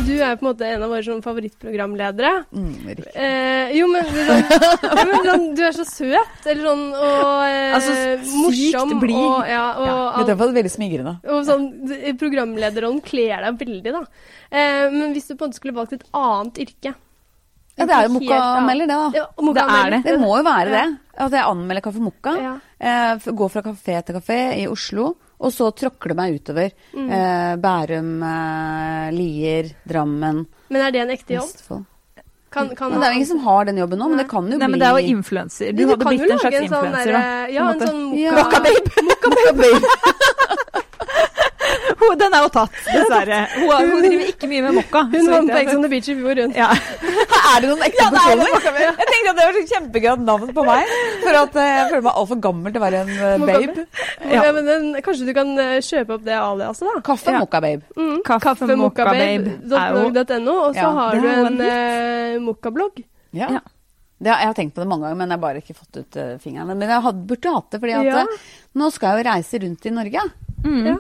[0.10, 2.32] Du er på en måte en av våre sånn favorittprogramledere.
[2.50, 2.72] Mm.
[3.14, 7.94] Eh, jo, men, sånn, sånn, du er så søt, eller sånn, og eh, Altså,
[8.26, 8.94] sykt morsom.
[9.04, 9.20] blid.
[9.20, 11.14] Og, ja, og, Ja, alt- det er veldig smigrende.
[11.30, 11.68] og sånn,
[12.20, 14.02] programlederrollen kler deg veldig, da.
[14.50, 16.96] Eh, men hvis du på en måte skulle valgt et annet yrke
[17.78, 19.12] Ja, det er jo Mokka-melder, det, da.
[19.16, 20.04] Ja, Det er anmelder.
[20.04, 20.86] Det må jo være det.
[21.16, 22.34] At jeg anmelder Kaffe Mokka.
[22.42, 22.54] Ja.
[22.82, 25.14] Eh, går fra kafé til kafé i Oslo.
[25.40, 26.72] Og så tråkler det meg utover.
[26.94, 27.06] Mm.
[27.16, 31.48] Eh, Bærum, eh, Lier, Drammen, Men er det en ekte jobb?
[31.54, 31.86] Vestfold.
[32.50, 34.42] Kan, kan, Men det er jo ingen som har den jobben nå, men det kan
[34.50, 35.72] jo Nei, bli men det er jo influenser.
[35.78, 37.48] Du hadde blitt en slags lage sånn influenser, derre- da.
[37.54, 38.32] Ja, en, en sånn sånn Ja.
[38.42, 38.58] mokka...
[42.10, 42.20] Mokka-babe!
[42.24, 43.40] Den er jo tatt, dessverre.
[43.56, 45.02] Hun, hun driver ikke mye med mokka.
[45.14, 46.54] Hun vant på Ex on the Beach i fjor, hun.
[46.58, 46.70] Ja.
[47.50, 48.50] Er det noen ekte Ja, personer?
[48.80, 50.92] Jeg tenkte at det var et kjempegøy navn på meg.
[51.24, 53.86] For at eh, jeg føler meg altfor gammel til å være en eh, babe.
[54.30, 54.44] Ja.
[54.54, 57.02] men den, kanskje du kan eh, kjøpe opp det aliaset, da?
[57.10, 57.42] Kaffe Ja.
[57.42, 57.82] mokka babe.
[57.98, 58.20] Mm.
[58.28, 63.02] Kaffe Mokka Babe Kaffemokkababe.no, og så Ja, har du en eh, mokkablogg.
[63.36, 63.50] Ja.
[63.58, 63.62] Ja.
[64.20, 66.02] Det, har- jeg har tenkt på det mange ganger, men jeg har bare ikke fått
[66.02, 66.68] ut uh, fingeren.
[66.76, 68.24] Men jeg hadde, burde hatt det, fordi at Ja.
[68.76, 70.26] nå skal jeg jo reise rundt i Norge.
[70.66, 70.82] Mm.
[70.92, 70.96] Ja.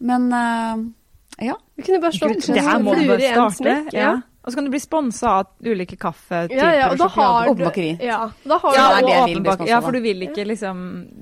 [0.00, 1.54] Men uh, ja.
[1.76, 3.56] Vi kunne bare slått Det her må du bare i en starte.
[3.60, 3.92] smekk.
[3.96, 4.10] Ja.
[4.40, 7.50] Og så kan du bli sponsa av ulike kaffetyper Ja, ja, og sjokolade.
[7.52, 7.90] Og bakeri.
[8.00, 10.78] Ja, da har Ja, du åpenbak- ja, for du vil ikke liksom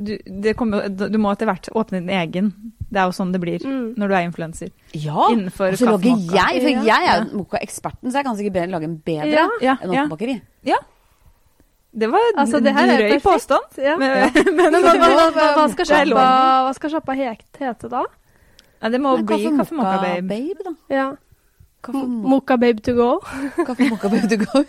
[0.07, 2.53] du, det kommer, du må etter hvert åpne din egen.
[2.89, 3.97] Det er jo sånn det blir Mm.
[3.99, 4.71] når du er influenser.
[4.95, 5.27] ja.
[5.35, 8.71] Innenfor Og så lager jeg, for jeg er jo mokka-eksperten, så jeg kan sikkert bedre
[8.71, 9.49] lage en bedre Ja.
[9.61, 10.05] Ja, enn ja.
[10.07, 10.41] Åpen bakeri.
[11.99, 13.65] Det var en Altså, det her drøy påstand.
[13.79, 13.97] Ja.
[13.97, 15.65] Men, Men hva, men, hva, hva, hva
[16.69, 18.05] hva skal sjappa hete da?
[18.83, 20.29] Ja, det må Men bli Kaffe Mokka Babe.
[20.29, 20.75] Babe, da.
[20.95, 21.09] Ja.
[21.83, 23.11] Kaffe Mokka Babe to go.
[23.65, 24.65] Kaffe Mokka Babe to go.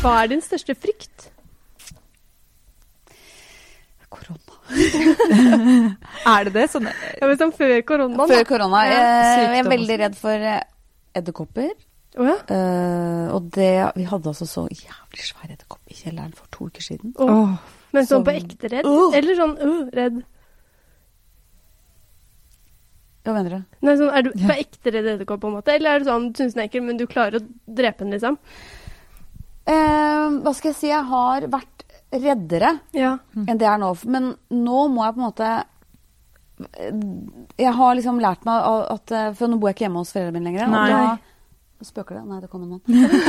[0.00, 1.26] Hva er din største frykt?
[4.10, 4.56] Korona.
[6.30, 6.64] Er det det?
[6.72, 8.80] Sånn, Ja, men sånn før koronaen, Før korona.
[8.88, 10.62] Ja, jeg, jeg er veldig redd for eh,
[11.20, 11.70] edderkopper.
[12.18, 12.34] Oh, ja.
[12.50, 16.82] uh, og det Vi hadde altså så jævlig svær edderkopp i kjelleren for to uker
[16.82, 17.12] siden.
[17.22, 17.54] Oh.
[17.94, 18.88] Men sånn Som- på ekte redd?
[18.88, 19.14] Åh.
[19.20, 20.18] Eller sånn uh, redd?
[23.24, 23.64] Hva mener du?
[23.84, 25.74] Nei, sånn, er du på ekte redd edderkopp, på en måte?
[25.76, 28.14] Eller er det sånn du syns den er ekkel, men du klarer å drepe den,
[28.16, 28.38] liksom?
[29.68, 30.88] Eh, hva skal jeg si?
[30.88, 33.18] Jeg har vært reddere Ja.
[33.36, 33.92] enn det jeg er nå.
[34.10, 35.50] Men nå må jeg på en måte
[37.60, 40.34] Jeg har liksom lært meg at eh, For nå bor jeg ikke hjemme hos foreldrene
[40.40, 40.66] mine lenger.
[40.68, 40.88] Nei.
[40.90, 41.18] Og da
[41.80, 42.24] Spøker det?
[42.28, 42.82] Nei, det kom en mann.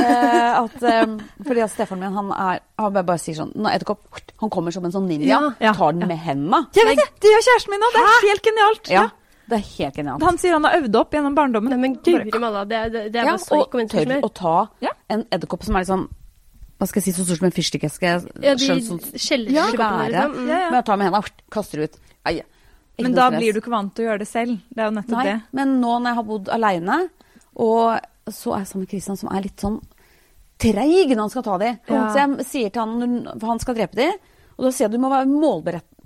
[0.04, 1.14] eh, at, eh,
[1.46, 4.02] fordi at stefaren min han er Han bare, bare sier sånn edderkopp
[4.42, 5.30] Han kommer som en sånn ninja.
[5.30, 6.64] Ja, ja, tar den med henda.
[6.76, 7.06] Jeg vet det!
[7.24, 7.96] Det gjør kjæresten min òg!
[7.96, 8.90] Det er helt genialt.
[8.92, 9.06] Ja.
[9.48, 10.22] Det er helt genialt.
[10.22, 11.70] Han sier han har øvd opp gjennom barndommen.
[11.74, 13.80] Nei, men guri malla, det, er- det, det er Ja, bare så og ikke å
[13.82, 14.90] vente tør å ta Ja.
[15.10, 16.08] en edderkopp som er litt sånn
[16.78, 18.08] Hva skal jeg si, så stor som en fyrstikkeske.
[18.42, 19.38] Ja, de sånn svære.
[19.46, 19.76] liksom.
[19.78, 20.48] Mm.
[20.48, 20.70] Ja, ja.
[20.70, 21.98] Men jeg tar med henda, kaster ut.
[22.26, 22.40] Ai,
[22.98, 23.38] Men da stress.
[23.38, 24.58] blir du ikke vant til å gjøre det selv.
[24.74, 25.42] Det er jo nettopp Nei, det.
[25.52, 27.08] men nå når jeg har bodd aleine,
[27.54, 28.00] og
[28.30, 29.80] så er jeg sammen med Christian, som er litt sånn
[30.58, 31.70] treig når han skal ta de.
[31.88, 32.02] Ja.
[32.10, 34.08] Så jeg sier til han for han skal drepe de,
[34.58, 35.26] og da sier jeg at du må være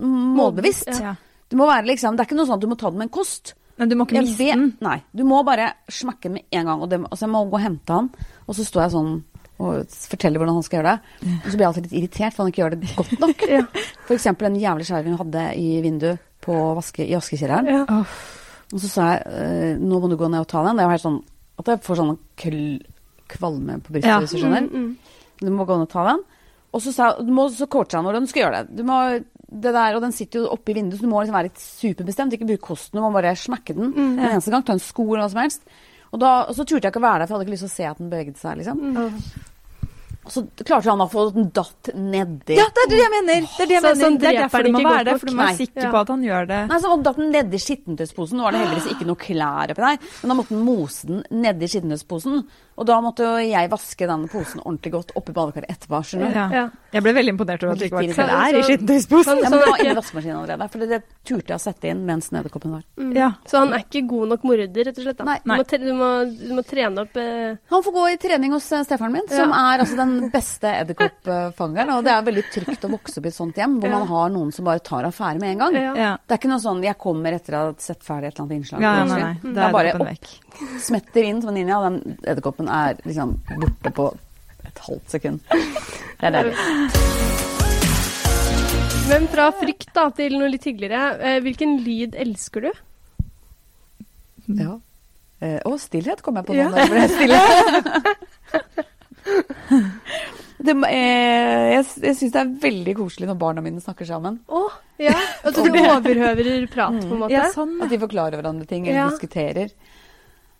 [0.01, 0.99] målbevisst.
[1.01, 1.15] Ja.
[1.49, 3.07] Du må være liksom, Det er ikke noe sånn at du må ta den med
[3.07, 3.53] en kost.
[3.77, 4.77] Men du må ikke Jeg miste vet- den.
[4.81, 6.81] Nei, du må bare smakke den med en gang.
[6.81, 8.09] Og det, altså jeg må gå og hente han,
[8.47, 9.23] og så står jeg sånn
[9.59, 11.29] og forteller hvordan han skal gjøre det.
[11.45, 13.45] Og så blir jeg alltid litt irritert for han ikke gjør det godt nok.
[13.55, 13.61] Ja.
[14.05, 17.65] For eksempel den jævlig skjæren hun hadde i vinduet på vaske, i vaskekjelleren.
[17.65, 18.03] Ja.
[18.73, 20.75] Og så sa jeg eh, nå må du gå ned og ta den.
[20.77, 21.21] Det er jo helt sånn
[21.57, 22.17] at jeg får sånn
[23.27, 24.19] kvalme på brystet, Ja.
[24.21, 24.67] hvis du skjønner.
[24.69, 24.97] Mm, mm.
[25.41, 26.21] Du må gå ned og ta den.
[26.73, 28.75] Og så sa du må så coacha han hvordan du skal gjøre det.
[28.77, 28.97] Du må,
[29.49, 32.33] det der, og den sitter jo oppi vinduet, så du må liksom være litt superbestemt.
[32.35, 34.19] Ikke bruke kosten, du må bare smekke den Mm.
[34.19, 34.63] en eneste gang.
[34.67, 35.61] Ta en sko eller hva som helst.
[36.11, 37.65] Og, da, og så turte jeg ikke å være der, for jeg hadde ikke lyst
[37.67, 38.57] til å se at den beveget seg.
[38.57, 38.77] liksom.
[38.79, 39.21] Mm.
[40.27, 42.57] Og så klarte han å få den datt nedi.
[42.59, 43.41] Ja, det er det jeg mener!
[43.47, 44.03] Det er, det jeg Så- mener.
[44.03, 46.07] sånn det er derfor du må være der, for du må være sikker på at
[46.11, 46.67] han gjør det.
[46.67, 48.33] Nei, så han datt den nedi skittentøysposen.
[48.35, 49.97] Nå var det heldigvis ikke noe klær oppi der.
[50.21, 52.43] Men da måtte han mose den nedi skittentøysposen.
[52.77, 56.01] Og da måtte jo jeg vaske den posen ordentlig godt oppi badekaret etterpå.
[56.05, 56.35] skjønner du?
[56.37, 56.47] Ja.
[56.53, 56.65] Ja.
[56.93, 59.39] Jeg ble veldig imponert over at det ikke var klær i skittentøysposen.
[59.43, 60.67] Ja, men det var inni vaskemaskinen allerede.
[60.71, 62.83] For det turte jeg å sette inn mens nederkoppen var.
[63.01, 63.15] Mm.
[63.17, 63.31] Ja.
[63.49, 65.17] Så han er ikke god nok morder, rett og slett?
[65.17, 65.25] Da.
[65.25, 65.39] Nei.
[65.41, 66.09] Du, må du, må,
[66.47, 69.49] du må trene opp eh, Han får gå i trening hos eh, stefaren min, som
[69.49, 69.73] Ja.
[69.73, 71.91] er altså den beste edderkoppfangeren.
[71.97, 73.97] Og det er veldig trygt å vokse opp i et sånt hjem, hvor Ja.
[73.99, 75.73] man har noen som bare tar affære med en gang.
[75.81, 75.93] ja.
[75.97, 76.17] Ja.
[76.27, 78.57] Det er ikke noe sånn 'jeg kommer etter å ha sett ferdig et eller annet
[78.61, 78.81] innslag'.
[78.81, 79.09] Ja, plutselig.
[79.09, 79.33] nei, nei.
[79.43, 80.27] Det Da er er bare opp, vekk.
[80.83, 84.07] Smetter inn som en ninja, og den edderkoppen er liksom borte på
[84.67, 85.39] et halvt sekund.
[85.51, 86.55] Det er deilig.
[89.07, 91.03] Men fra frykt da, til noe litt hyggeligere.
[91.23, 92.71] Eh, hvilken lyd elsker du?
[94.57, 94.73] Ja.
[95.39, 96.59] Eh, stillhet kom jeg på nå.
[96.59, 96.69] Ja.
[96.73, 97.39] da jeg ble stille.
[100.67, 104.39] det, eh, jeg jeg syns det er veldig koselig når barna mine snakker sammen.
[104.47, 105.13] Oh, ja.
[105.45, 107.35] At du overhører prat, på en måte?
[107.35, 107.77] Ja, sånn.
[107.83, 109.09] At de forklarer hverandre ting eller Ja.
[109.13, 109.71] diskuterer.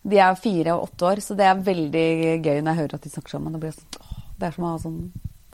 [0.08, 2.06] De er fire og åtte år, så det er veldig
[2.46, 3.58] gøy når jeg hører at de snakker sammen.
[3.60, 5.00] Det, sånn, åh, det er som å ha sånn,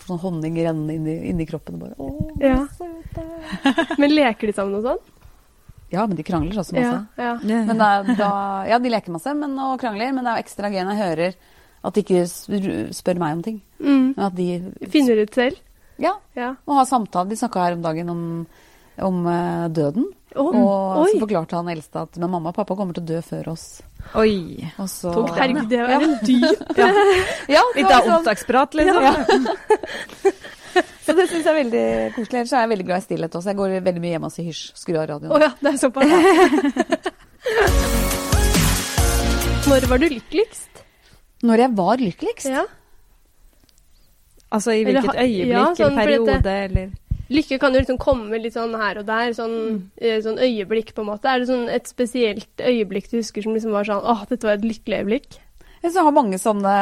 [0.06, 1.80] sånn honning rennende inni, inni kroppen.
[1.80, 2.60] Og bare, åh, Ja.
[2.78, 3.26] søte.
[4.02, 5.02] Men leker de sammen og sånn?
[5.94, 7.02] Ja, men de krangler også masse.
[7.22, 7.64] Ja, ja.
[7.68, 8.30] Men da, da,
[8.66, 11.04] ja, de leker masse men, og krangler, men det er jo ekstra gøy når jeg
[11.04, 11.36] hører
[11.86, 12.24] at de ikke
[12.98, 13.60] spør meg om ting.
[13.78, 14.08] Mm.
[14.16, 15.60] Men at de Finner ut selv?
[16.02, 16.48] ja, Ja.
[16.66, 17.30] må ha samtale.
[17.30, 18.24] De snakka her om dagen om,
[19.06, 20.08] om eh, døden.
[20.34, 21.12] Å, Og oi!
[21.14, 23.66] så forklarte han eldste at men mamma og pappa kommer til å dø før oss.
[24.20, 24.34] Oi.
[24.82, 26.88] Og så, Herregud, det var en dyp ja,
[27.52, 29.00] ja, Litt av sånn- opptaksprat, liksom.
[31.04, 32.38] Så det syns jeg er veldig koselig.
[32.40, 33.50] Ellers er jeg veldig glad i stillhet også.
[33.52, 35.32] Jeg går veldig mye hjemme og sier hysj, skru av radioen.
[35.34, 35.44] radioen.
[35.44, 36.08] ja, det er såpass.
[39.70, 40.82] Når var du lykkeligst?
[41.44, 42.48] Når jeg var lykkeligst?
[42.52, 42.64] Ja.
[44.54, 46.92] Altså i hvilket øyeblikk ja, sånn, eller periode eller
[47.34, 49.56] Lykke kan jo liksom komme litt sånn her og der, sånn,
[49.98, 50.22] mm.
[50.26, 51.32] sånn øyeblikk på en måte.
[51.32, 54.60] Er det sånn et spesielt øyeblikk du husker som liksom var sånn åh, dette var
[54.60, 55.40] et lykkelig øyeblikk?
[55.84, 56.76] Jeg synes jeg har mange sånne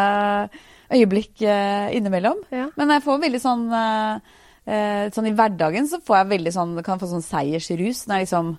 [0.91, 2.43] øyeblikk eh, innimellom.
[2.53, 2.67] Ja.
[2.77, 4.35] Men jeg får veldig sånn eh,
[4.67, 8.19] eh, Sånn i hverdagen så får jeg veldig sånn Kan jeg få sånn seiersrus når
[8.19, 8.51] jeg liksom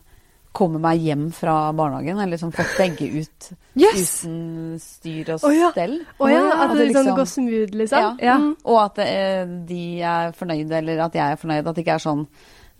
[0.52, 2.18] kommer meg hjem fra barnehagen.
[2.20, 4.22] Eller liksom fått begge ut Yes!
[4.24, 5.70] uten styr og Å ja.
[5.72, 5.98] stell.
[6.20, 7.98] Å ja, at det liksom liksom- går smooth, liksom?
[8.00, 8.14] Ja.
[8.20, 8.36] Ja.
[8.38, 8.56] Mm.
[8.64, 11.66] Og at eh, de er fornøyde, eller at jeg er fornøyd.
[11.66, 12.26] At det ikke er sånn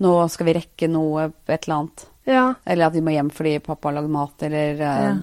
[0.03, 2.07] Nå skal vi rekke noe, et eller annet.
[2.27, 2.55] ja.
[2.67, 5.21] Eller at vi må hjem fordi pappa har lagd mat, eller eh,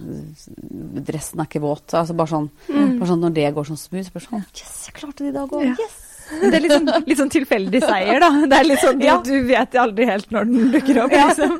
[1.03, 1.91] dressen er ikke våt.
[1.97, 4.95] Altså bare sånn, bare sånn Når det går sånn smooth, så bare sånn Yes, jeg
[4.95, 5.65] klarte det i dag òg!
[5.65, 5.75] Ja.
[5.79, 5.98] Yes!
[6.39, 8.29] Det er litt sånn, litt sånn tilfeldig seier, da.
[8.49, 9.19] Det er litt sånn, du, Ja.
[9.25, 11.13] du vet aldri helt når den dukker opp.
[11.13, 11.59] Liksom.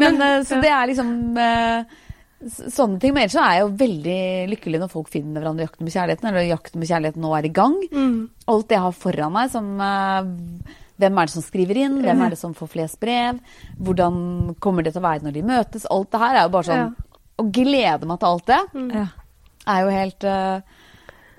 [0.00, 1.98] Men eh, så det er liksom eh,
[2.48, 3.14] sånne ting.
[3.14, 4.20] Men ellers så er jeg jo veldig
[4.54, 7.48] lykkelig når folk finner hverandre i jakten med kjærligheten, eller jakten med kjærligheten nå er
[7.48, 7.76] i gang.
[7.92, 8.14] Mm.
[8.52, 11.94] Alt det jeg har foran meg, som eh, Hvem er det som skriver inn?
[12.04, 13.38] Hvem er det som får flest brev?
[13.80, 14.16] Hvordan
[14.60, 15.86] kommer det til å være når de møtes?
[15.88, 16.90] Alt det her er jo bare sånn
[17.40, 18.90] Å glede meg til alt det mm.
[19.72, 20.79] er jo helt uh,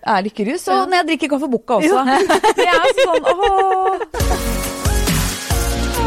[0.01, 0.67] er lykkerus.
[0.73, 1.99] Og når jeg drikker kaffe bukka også.
[2.59, 4.71] Det er sånn åh.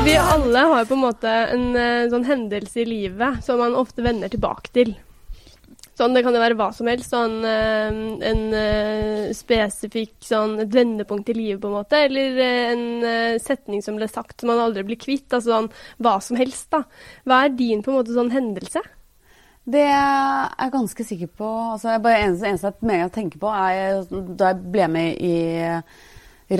[0.04, 4.04] Vi alle har på en måte en eh, sånn hendelse i livet som man ofte
[4.04, 4.90] vender tilbake til.
[5.96, 7.08] Sånn, Det kan jo være hva som helst.
[7.14, 12.02] Sånn, eh, en eh, spesifikk sånn, et vendepunkt i livet, på en måte.
[12.04, 12.84] Eller en
[13.40, 15.30] setning som ble sagt som man aldri blir kvitt.
[15.30, 15.70] Altså sånn
[16.04, 16.82] hva som helst, da.
[17.24, 18.84] Hva er din på en måte sånn hendelse?
[19.64, 21.50] Det er jeg ganske sikker på.
[21.72, 24.02] Altså, jeg bare eneste, eneste jeg med gang tenker på, er
[24.36, 25.36] da jeg ble med i,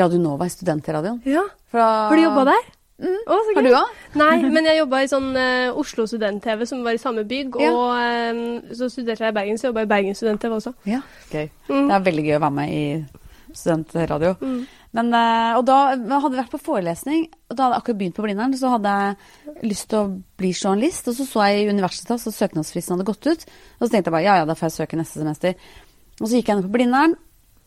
[0.00, 1.18] Radio Nova, i studentradioen.
[1.28, 1.42] Ja.
[1.70, 2.70] Fra- Har du jobba der?
[3.04, 3.18] Mm.
[3.26, 3.90] Så Har du òg?
[4.22, 7.58] Nei, men jeg jobba i sånn uh, Oslo Student-TV, som var i samme bygg.
[7.60, 7.72] Ja.
[7.74, 7.90] Og
[8.38, 10.72] um, så studerte jeg i Bergen, så jobba jeg i Bergen Student-TV også.
[10.88, 11.02] Ja.
[11.32, 11.50] Gøy.
[11.68, 11.88] Mm.
[11.90, 12.84] Det er veldig gøy å være med i
[13.54, 14.32] studentradio.
[14.40, 14.62] Mm.
[14.94, 18.18] Men, eh, og da hadde jeg vært på forelesning, og da hadde jeg akkurat begynt
[18.18, 18.54] på Blindern.
[18.58, 22.36] Så hadde jeg lyst til å bli journalist, og så så jeg i Universitas at
[22.36, 23.46] søknadsfristen hadde gått ut.
[23.80, 25.56] Og så tenkte jeg bare ja, ja, da får jeg søke neste semester.
[26.20, 27.16] Og så gikk jeg ned på Blindern,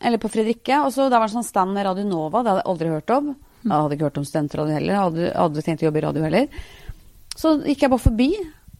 [0.00, 2.62] eller på Fredrikke, og så der var det sånn stand med Radio Nova, det hadde
[2.62, 3.30] jeg aldri hørt om.
[3.58, 6.24] Jeg hadde ikke hørt om studentradio heller, jeg hadde aldri tenkt å jobbe i radio
[6.24, 6.66] heller.
[7.38, 8.28] Så gikk jeg bare forbi,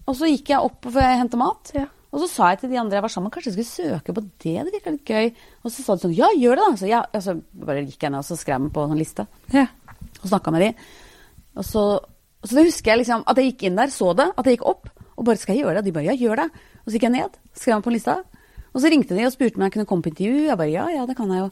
[0.06, 1.72] og så gikk jeg opp for å hente mat.
[1.76, 1.88] Ja.
[2.08, 4.14] Og så sa jeg til de andre jeg var sammen med, kanskje jeg skulle søke
[4.16, 5.26] på det, det virka litt gøy.
[5.62, 6.76] Og så sa de sånn, ja, gjør det da.
[6.80, 9.02] Så ja, og så bare gikk jeg ned og så skrev meg på en sånn
[9.02, 9.66] liste Ja.
[10.22, 10.70] og snakka med de.
[11.58, 11.82] Og så,
[12.44, 14.66] så det husker jeg liksom at jeg gikk inn der, så det, at jeg gikk
[14.72, 15.82] opp, og bare skal jeg gjøre det?
[15.82, 16.48] Og de bare ja, gjør det.
[16.84, 18.16] Og så gikk jeg ned, skrev meg på lista.
[18.72, 20.46] Og så ringte de og spurte om jeg kunne komme på intervju.
[20.46, 21.50] Jeg bare ja, ja, det kan jeg jo.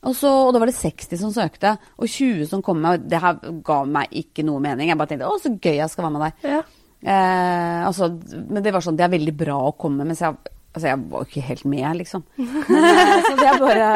[0.00, 3.02] Og, så, og da var det 60 som søkte, og 20 som kom med.
[3.02, 4.88] og Det her ga meg ikke noe mening.
[4.88, 6.46] Jeg bare tenkte å, så gøy jeg skal være med deg.
[6.56, 6.62] Ja.
[7.00, 8.10] Eh, altså,
[8.50, 10.36] men det var sånn, det er veldig bra å komme, mens jeg,
[10.74, 12.26] altså, jeg var ikke helt med, liksom.
[13.30, 13.88] Så jeg bare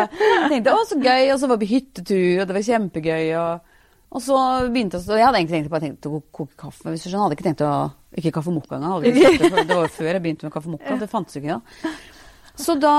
[0.49, 3.27] tenkte å, så gøy, og så var vi hyttetur, og det var kjempegøy.
[3.43, 3.77] Og,
[4.15, 4.41] og så
[4.71, 7.21] begynte jeg, jeg hadde egentlig tenkt, bare tenkt å koke kaffe, hvis du skjønner.
[7.21, 7.75] Jeg hadde ikke tenkt å
[8.15, 9.03] Ikke kaffe mokka engang.
[9.03, 10.99] det var jo før jeg begynte med kaffe mokka.
[11.01, 11.95] Det fantes jo ikke da.
[12.57, 12.91] Så da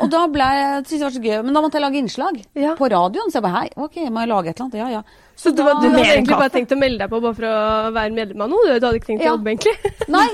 [0.00, 0.46] Og da ble
[0.88, 1.42] det var så gøy.
[1.44, 2.74] Men da måtte jeg lage innslag Ja.
[2.78, 3.28] på radioen.
[3.30, 4.78] Så jeg bare hei, ok, må jeg lage et eller annet?
[4.80, 5.02] Ja, ja.
[5.36, 7.90] Så du, da, du hadde egentlig bare tenkt å melde deg på bare for å
[7.92, 8.64] være medlem av noe?
[8.64, 9.92] Du, du hadde ikke tenkt å jobbe, egentlig?
[10.16, 10.28] Nei,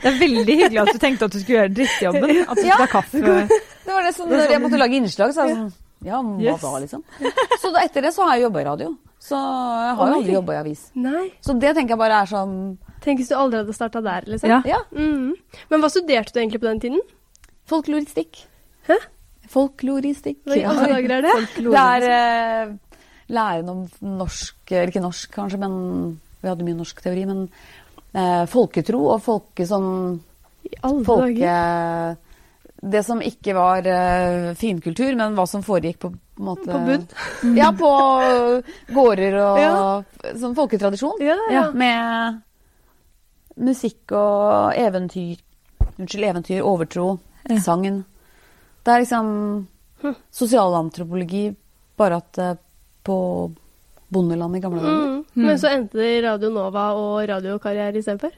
[0.00, 2.24] Det er veldig hyggelig at du tenkte at du skulle gjøre drittjobben.
[2.46, 3.20] At du skulle ha kaffe.
[3.90, 5.72] Det var det som, når jeg måtte lage innslag, så er jeg sånn
[6.06, 6.60] Ja, hva Yes.
[6.62, 7.02] da, liksom?
[7.60, 8.94] Så da, etter det så har jeg jobba i radio.
[9.20, 10.86] Så jeg har jo aldri jobba i avis.
[10.96, 11.26] Nei.
[11.44, 12.54] Så det tenker jeg bare er sånn
[13.00, 14.50] Tenk hvis du aldri hadde starta der, liksom.
[14.50, 14.60] Ja.
[14.68, 14.80] Ja.
[14.92, 15.32] Mm.
[15.70, 17.00] Men hva studerte du egentlig på den tiden?
[17.70, 18.42] Folkloristikk.
[18.88, 18.96] Hæ?
[19.50, 20.40] Folkloristikk.
[20.46, 21.34] Hva i alle dager er det?
[21.58, 22.06] Det er
[22.70, 22.72] uh,
[23.30, 23.84] læren om
[24.20, 25.76] norsk Eller ikke norsk, kanskje, men
[26.40, 27.24] vi hadde mye norsk teori.
[27.28, 27.44] Men
[28.14, 29.88] uh, folketro og folke sånn
[30.70, 31.38] I alle folke...
[31.40, 32.18] dager.
[32.80, 36.78] Det som ikke var uh, finkultur, men hva som foregikk på, på en måte På
[36.86, 37.02] bunn?
[37.58, 37.90] Ja, på
[38.96, 39.74] gårder og Ja.
[40.40, 41.20] sånn folketradisjon.
[41.20, 41.66] Ja, ja.
[41.76, 42.40] Med
[43.60, 45.38] musikk og eventyr.
[46.00, 47.18] Unnskyld, eventyr, overtro,
[47.48, 47.58] Ja.
[47.60, 48.04] sangen.
[48.84, 49.66] Det er liksom
[50.02, 50.14] Hm.
[50.32, 51.54] sosialantropologi,
[51.98, 52.54] bare at uh,
[53.04, 53.16] på
[54.10, 55.08] bondeland i gamle dager.
[55.10, 55.24] Mm.
[55.46, 58.32] Men så endte det i Radio Nova og radiokarriere istedenfor?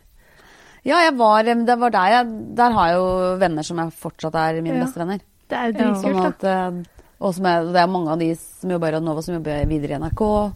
[0.84, 3.92] Ja, jeg var, eh, det var der jeg Der har jeg jo venner som jeg
[3.92, 4.84] fortsatt er mine Ja.
[4.84, 5.20] beste venner.
[5.48, 5.94] Det er jo Ja.
[6.02, 6.26] Sånn da.
[6.28, 6.82] at, eh,
[7.20, 9.66] og som er, det er mange av de som jobber i Radio Nova, som jobber
[9.68, 10.52] videre i NRK.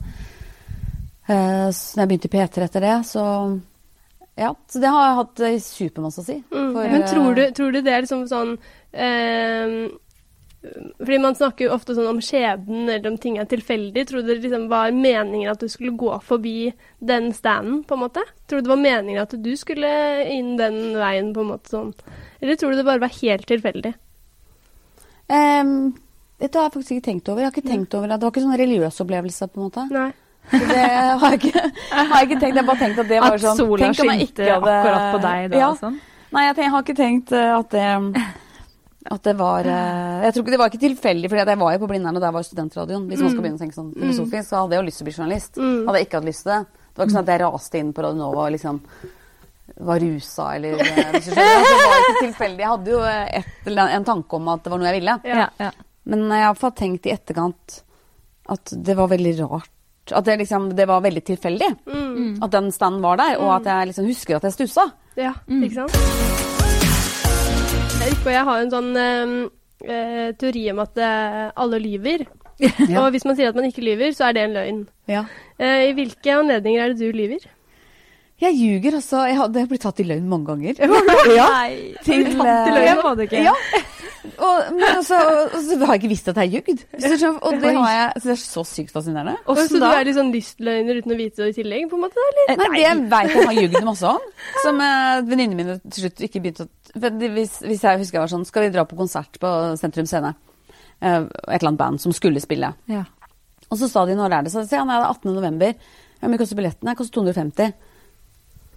[1.29, 3.61] Uh, så når jeg begynte i P3 etter det, så
[4.37, 4.55] Ja.
[4.69, 6.41] Så det har jeg hatt supermasse å si.
[6.53, 6.73] Mm.
[6.75, 8.53] For, Men tror du, eh, tror du det er liksom sånn
[8.93, 9.71] eh,
[10.99, 14.07] Fordi man snakker jo ofte sånn om skjebnen eller om ting er tilfeldig.
[14.11, 18.03] Tror du det liksom var meningen at du skulle gå forbi den standen, på en
[18.05, 18.25] måte?
[18.47, 19.93] Tror du det var meningen at du skulle
[20.33, 21.95] inn den veien, på en måte sånn?
[22.43, 23.95] Eller tror du det bare var helt tilfeldig?
[25.31, 25.95] Um,
[26.43, 27.43] dette har jeg faktisk ikke tenkt over.
[27.43, 29.87] Jeg har ikke tenkt over at Det var ikke sånn religiøs opplevelse, på en måte.
[29.95, 30.11] Nei.
[30.51, 30.83] Det
[31.21, 32.55] har jeg ikke, har jeg ikke tenkt.
[32.55, 35.07] Jeg har bare tenkt at det var At sånn sola om jeg skinte hadde- akkurat
[35.17, 35.59] på deg da?
[35.63, 35.71] Ja.
[35.81, 35.97] Sånn.
[36.37, 37.87] Nei, jeg, tenk, jeg har ikke tenkt eh, at det
[39.07, 41.79] at det var eh, Jeg tror ikke det var ikke tilfeldig, for jeg var jo
[41.85, 43.05] på Blindern, og der var studentradioen.
[43.07, 45.09] Hvis man skal begynne å tenke sånn filosofisk, så hadde jeg jo lyst til å
[45.11, 45.61] bli journalist.
[45.63, 45.77] Mm.
[45.87, 46.59] Hadde jeg ikke hatt lyst til det.
[46.67, 48.81] Det var ikke sånn at jeg raste inn på Radio Nova og liksom
[49.87, 51.57] var rusa eller eh, hvis du skjønner.
[51.61, 52.63] Altså, Det var ikke tilfeldig.
[52.65, 55.17] Jeg hadde jo et, en tanke om at det var noe jeg ville.
[55.31, 55.71] Ja, ja.
[56.07, 57.79] Men jeg har iallfall tenkt i etterkant
[58.57, 59.71] at det var veldig rart.
[60.15, 62.39] At det, liksom, det var veldig tilfeldig Mm.
[62.43, 64.85] at den standen var der, og at jeg liksom husker at jeg stussa.
[65.17, 65.97] Ja, ikke sant?
[68.07, 69.35] Erik og jeg har en sånn eh,
[69.91, 72.27] eh, teori om at eh, alle lyver.
[72.57, 73.03] Ja.
[73.03, 74.79] Og hvis man sier at man ikke lyver, så er det en løgn.
[75.13, 75.27] Ja.
[75.61, 77.43] Eh, I hvilke anledninger er det du lyver?
[78.41, 79.27] Jeg ljuger, altså.
[79.29, 80.81] Jeg har blitt tatt i løgn mange ganger.
[81.37, 81.51] Ja,
[82.07, 83.43] til, Tatt i løgn, jeg det må du ikke.
[83.45, 83.53] Ja.
[84.37, 86.83] Og, men altså, og så har jeg ikke visst at jeg har ljugd.
[87.41, 89.37] Og det har jeg så det er så sykt fascinerende.
[89.47, 92.05] Og så du er litt sånn lystløgner uten å vite det i tillegg, på en
[92.07, 92.27] måte?
[92.31, 92.63] eller?
[92.63, 94.29] Nei, det jeg veit jeg har ljugd masse om,
[94.65, 98.31] som eh, venninnene mine til slutt ikke begynte å hvis, hvis jeg husker jeg var
[98.31, 100.33] sånn Skal vi dra på konsert på Sentrum Scene?
[101.01, 102.73] Eh, et eller annet band som skulle spille.
[102.89, 103.05] Ja.
[103.69, 104.55] Og så sa de når er det?
[104.55, 105.35] Så sa han nei, det er 18.
[105.37, 105.77] november.
[106.21, 106.95] Ja, men koster billettene?
[106.95, 107.77] Det koster 250.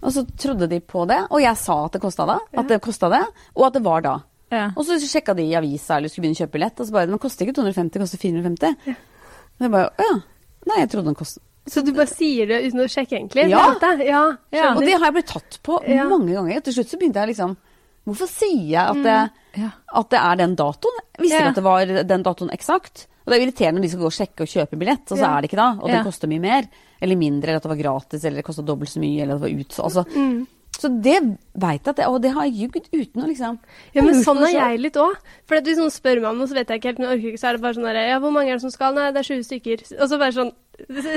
[0.00, 2.80] Og så trodde de på det, og jeg sa at det kosta det, at det
[2.84, 3.20] kosta det,
[3.56, 4.14] og at det var da.
[4.50, 4.70] Ja.
[4.76, 7.06] Og så sjekka de i avisa eller skulle begynne å kjøpe billett, og så bare
[7.06, 8.96] Den koster ikke 250, det koster 450.
[9.60, 10.16] Og jeg bare Å ja.
[10.66, 13.46] Nei, jeg trodde den kostet Så du bare sier det uten å sjekke, egentlig?
[13.52, 13.66] Ja.
[14.02, 14.22] ja.
[14.52, 14.72] Ja.
[14.74, 16.04] Og det har jeg blitt tatt på Ja.
[16.10, 16.60] mange ganger.
[16.66, 17.56] Til slutt så begynte jeg liksom
[18.08, 19.16] Hvorfor sier jeg at det,
[19.60, 19.72] mm.
[20.00, 21.00] at det er den datoen?
[21.20, 21.40] Visste Ja.
[21.44, 23.06] ikke at det var den datoen eksakt.
[23.26, 25.20] Og det er irriterende når de skal gå og sjekke og kjøpe billett, og så
[25.20, 25.36] Ja.
[25.36, 25.66] er det ikke da.
[25.78, 26.64] Og det koster mye mer.
[27.00, 29.40] Eller mindre, eller at det var gratis, eller det kosta dobbelt så mye, eller at
[29.42, 29.84] det var utsolgt.
[29.84, 30.46] Altså, Mm.
[30.80, 31.18] Så det
[31.60, 33.58] veit jeg at det, Og det har jeg ljugd uten å liksom
[33.92, 35.18] Ja, men sånn er jeg litt òg.
[35.48, 37.30] For hvis noen spør meg om noe, så vet jeg ikke helt, men jeg orker
[37.34, 38.96] ikke, så er det bare sånn der Ja, hvor mange er det som skal?
[38.96, 39.84] Nei, det er 20 stykker.
[40.00, 40.52] Og så bare sånn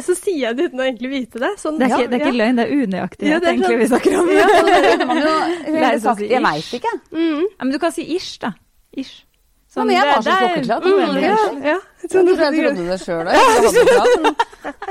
[0.04, 1.54] Så sier jeg det uten å egentlig vite det.
[1.62, 2.40] Sånn, Det er, ja, ikke, det er ikke ja.
[2.44, 4.32] løgn, det er unøyaktig Ja, det er egentlig vi snakker om.
[4.36, 4.48] Ja,
[6.04, 6.98] så det Jeg veit ikke.
[7.16, 7.46] Mm.
[7.48, 8.52] Ja, men du kan si ish, da.
[8.92, 9.22] Ish.
[9.74, 10.84] Ja, men jeg var så klokkeklart.
[10.86, 11.38] Mm, ja,
[11.72, 11.78] ja.
[12.04, 14.44] Så jeg trodde det sjøl òg.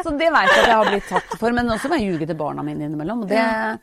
[0.02, 1.54] Så det veit jeg at jeg har blitt tatt for.
[1.54, 3.22] Men også må jeg ljuge til barna mine innimellom.
[3.22, 3.76] Og det, Ja.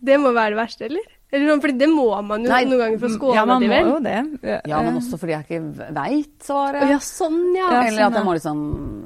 [0.00, 1.06] Det må være det verste, eller?
[1.28, 3.60] Eller sånn, fordi det må man jo Nei, noen ganger for å skåne Ja, man
[3.60, 3.88] de må vel.
[3.90, 4.60] jo det.
[4.70, 6.86] ja, men også fordi jeg ikke veit svaret.
[6.88, 7.66] Ja, sånn, ja.
[7.68, 8.62] Ja, Eller at sånn, jeg må liksom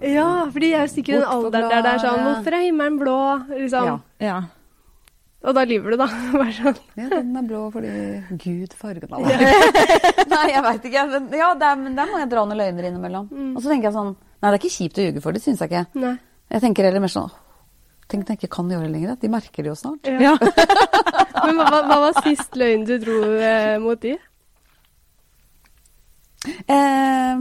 [0.07, 2.22] Ja, fordi jeg er sikkert i den alderen der det er sånn.
[2.28, 3.16] Hvorfor er himmelen blå?
[3.50, 3.88] Liksom.
[3.90, 3.96] Ja.
[4.22, 4.37] Ja.
[5.42, 6.07] Og da lyver du, da.
[6.38, 6.78] Bare sånn.
[7.00, 7.90] Ja, den er blå fordi
[8.44, 9.26] Gud farget den.
[10.37, 11.07] Nei, jeg veit ikke.
[11.16, 13.26] Men Ja, der, men der må jeg dra noen løgner innimellom.
[13.35, 13.50] Mm.
[13.57, 15.59] Og så tenker jeg sånn Nei, det er ikke kjipt å ljuge for, det syns
[15.62, 15.83] jeg ikke.
[16.02, 16.14] Nei.
[16.55, 17.41] Jeg tenker heller mer sånn «Åh,
[18.12, 19.16] Tenk når jeg ikke kan gjøre det lenger.
[19.22, 20.11] De merker det jo snart.
[20.20, 20.35] Ja.
[21.46, 24.12] Men hva, hva var sist løgn du dro eh, mot de?
[26.68, 27.38] Eh,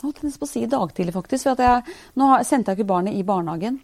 [0.00, 1.46] jeg holdt nesten på å si i dag tidlig, faktisk.
[1.46, 3.80] For at jeg, nå har, sendte jeg ikke barnet i barnehagen.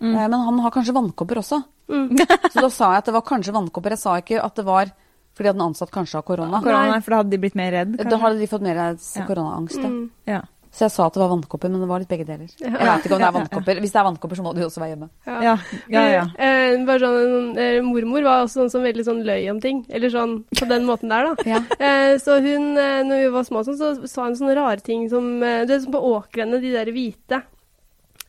[0.00, 0.12] Mm.
[0.12, 1.62] Eh, men han har kanskje vannkopper også.
[1.90, 2.16] Mm.
[2.52, 3.96] Så da sa jeg at det var kanskje vannkopper.
[3.96, 4.92] Jeg sa ikke at det var
[5.36, 6.62] fordi at den ansatt kanskje har korona.
[6.64, 7.98] Korona, for da hadde de blitt mer redd.
[8.08, 9.24] Da hadde de fått mer Ja.
[9.28, 9.76] koronaangst.
[9.82, 9.90] ja.
[9.92, 10.06] Mm.
[10.24, 10.40] Ja.
[10.76, 12.48] Så jeg sa at det var vannkopper, men det var litt begge deler.
[12.60, 12.68] Ja.
[12.68, 13.78] Jeg vet ikke om det er vannkopper.
[13.80, 15.06] Hvis det er vannkopper, så må du jo også være hjemme.
[15.24, 15.36] Ja.
[15.46, 15.54] Ja,
[15.88, 16.24] ja, ja.
[16.36, 19.80] Eh, bare sånn, eh, mormor var også sånn som veldig sånn løy om ting.
[19.88, 21.46] Eller sånn på den måten der, da.
[21.54, 21.62] Ja.
[21.80, 25.08] Eh, så hun, eh, når vi var små, sånn, så sa hun sånne rare ting
[25.08, 27.40] som eh, Du vet, som på åkrene, de der hvite.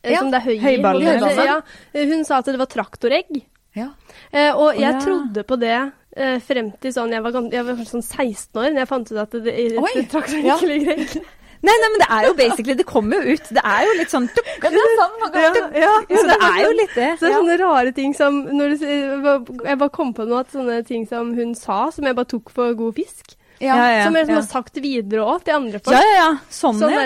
[0.00, 0.60] Eh, Ja, som det er høy i.
[0.64, 1.24] høyballer.
[1.44, 1.60] Ja,
[2.00, 3.42] hun sa at det var traktoregg.
[3.76, 3.90] Ja.
[4.32, 5.00] Eh, og jeg ja.
[5.04, 5.78] trodde på det
[6.42, 9.36] frem til sånn Jeg var, jeg var sånn 16 år da jeg fant ut at
[9.36, 10.56] det, det, det traktoregg ja.
[10.64, 11.12] ligger egg.
[11.66, 13.48] Nei, nei, men det er jo basically Det kommer jo ut.
[13.50, 15.16] Det er jo litt sånn tuk, Ja, det er sant.
[15.22, 17.08] Man kan, Ja, Så det er jo litt det.
[17.18, 18.86] Så det er sånne rare ting som når du,
[19.66, 22.52] Jeg bare kom på noe at sånne ting som hun sa, som jeg bare tok
[22.54, 23.34] for god fisk.
[23.60, 23.74] Ja.
[23.78, 24.40] Ja, ja, som jeg liksom ja.
[24.40, 25.96] har sagt videre òg, til andre folk.
[25.96, 26.28] Ja, ja, ja.
[26.48, 27.00] Sånn, Sånn ja.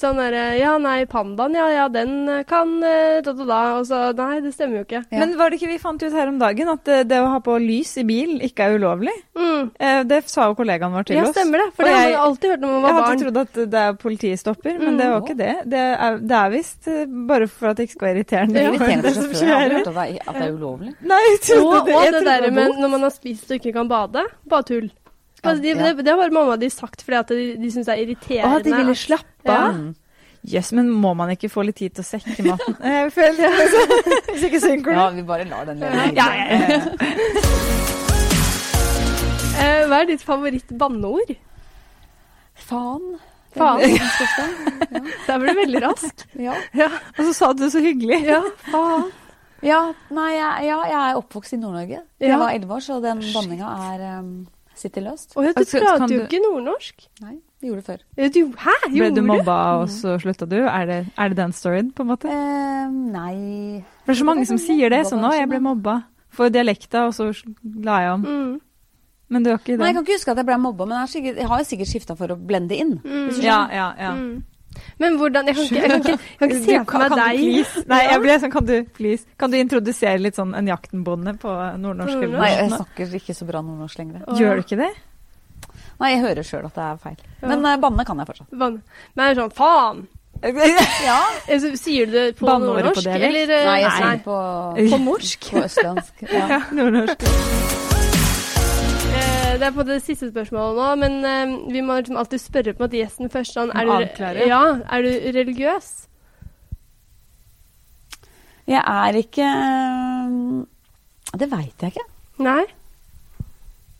[0.00, 3.58] sånn der, Ja, nei, pandaen, ja, ja, den eh, kan eh, da, da, da.
[3.78, 5.02] Og så Nei, det stemmer jo ikke.
[5.10, 5.18] Ja.
[5.20, 7.40] Men var det ikke vi fant ut her om dagen at det, det å ha
[7.44, 9.12] på lys i bil ikke er ulovlig?
[9.36, 9.70] Mm.
[9.78, 11.34] Eh, det sa jo kollegaen vår til Ja, oss.
[11.36, 11.68] stemmer det.
[11.76, 12.94] For Og det har man jeg- alltid hørt når man var barn.
[12.94, 13.22] Jeg hadde barn.
[13.24, 15.52] trodd at det er politiet stopper, men det var ikke det.
[15.68, 18.54] Det er, det er visst eh, bare for at det ikke skal være irriterende.
[18.54, 20.94] Det er irriterende den som hørt at det er, at det er ulovlig.
[21.04, 21.94] Nei, jeg Og, trodde og det.
[21.94, 24.24] Jeg det der det derre med når man har spist og ikke kan bade.
[24.48, 24.90] Bare tull.
[25.44, 25.74] Ja, Altså, de, ja.
[25.92, 28.56] det, det har bare mamma de sagt fordi at de, de syns det er irriterende.
[28.58, 29.60] Å, de ville slappe Ja.
[29.68, 29.84] av?
[30.44, 32.74] Jøss, men må man ikke få litt tid til å sekke maten?
[32.94, 33.84] Jeg føler det.
[34.34, 36.10] Hvis ikke synker Ja, vi bare lar den leve.
[36.16, 37.84] Ja, ja, ja.
[39.54, 41.30] Eh, hva er ditt favoritt-banneord?
[42.66, 43.04] Faen.
[43.54, 43.84] Faen.
[43.94, 44.08] Ja.
[45.28, 46.24] Der ble du veldig rask.
[46.42, 46.56] Ja.
[46.76, 46.88] Ja.
[47.14, 48.18] Og så sa du det så hyggelig.
[48.26, 48.40] ja.
[48.66, 49.06] Faen.
[49.64, 49.78] ja,
[50.12, 52.02] nei, jeg, ja, jeg er oppvokst i Nord-Norge.
[52.18, 52.26] Ja.
[52.34, 54.32] Jeg var elleve år, så den banninga er um,
[54.78, 55.34] sitter løst.
[55.36, 56.14] Å ja, du Altså, prater du...
[56.14, 57.06] jo ikke nordnorsk.
[57.22, 58.00] Nei, vi gjorde det før.
[58.18, 58.74] Ja, Du, hæ?
[58.84, 60.58] Ble Gjorde du mobba, og så slutta du?
[60.64, 62.28] Er det, er det den storyen, på en måte?
[62.28, 63.36] Uh, nei
[64.04, 65.04] For det er så mange som sier det.
[65.08, 66.02] Sånn 'Å, jeg ble mobba'.
[66.34, 67.30] for dialekta, og så
[67.62, 68.24] la jeg om.
[68.26, 68.60] Mm.
[69.30, 71.00] Men du har ikke Nei, jeg kan ikke huske at jeg ble mobba, men jeg
[71.00, 72.98] har, sikkert, jeg har sikkert skifta for å blende inn.
[73.04, 73.30] Mm.
[73.42, 74.10] Ja, ja, ja.
[74.18, 74.42] Mm.
[75.02, 77.40] Men hvordan Jeg kan ikke, jeg kan ikke, jeg kan ikke se for meg deg
[77.40, 77.84] please?
[77.90, 79.26] Nei, jeg ble sånn, kan du please?
[79.40, 82.28] Kan du introdusere litt sånn en jaktenbonde på nordnorsk?
[82.34, 84.24] Nei, jeg snakker ikke så bra nordnorsk lenger.
[84.38, 84.92] Gjør du ikke det?
[86.00, 87.22] Nei, jeg hører sjøl at det er feil.
[87.40, 87.48] Ja.
[87.52, 88.50] Men uh, banne kan jeg fortsatt.
[88.50, 89.00] Banne.
[89.14, 90.04] Men er det sånn faen?
[91.04, 91.20] Ja.
[91.48, 94.36] Eh, så Sier du det på nordnorsk, eller eh, Nei, jeg sier det på,
[94.90, 95.50] På morsk?
[95.54, 96.26] på østlandsk.
[96.28, 96.60] Ja.
[96.76, 97.83] Nordnorsk.
[99.54, 102.74] Eh, Det er på det siste spørsmålet nå, men uh, vi må liksom alltid spørre
[102.74, 103.54] på en måte gjesten først.
[103.54, 105.90] Sånn, er, du, ja, er du religiøs?
[108.64, 110.64] Jeg er ikke um,
[111.36, 112.06] Det veit jeg ikke.
[112.42, 112.64] Nei?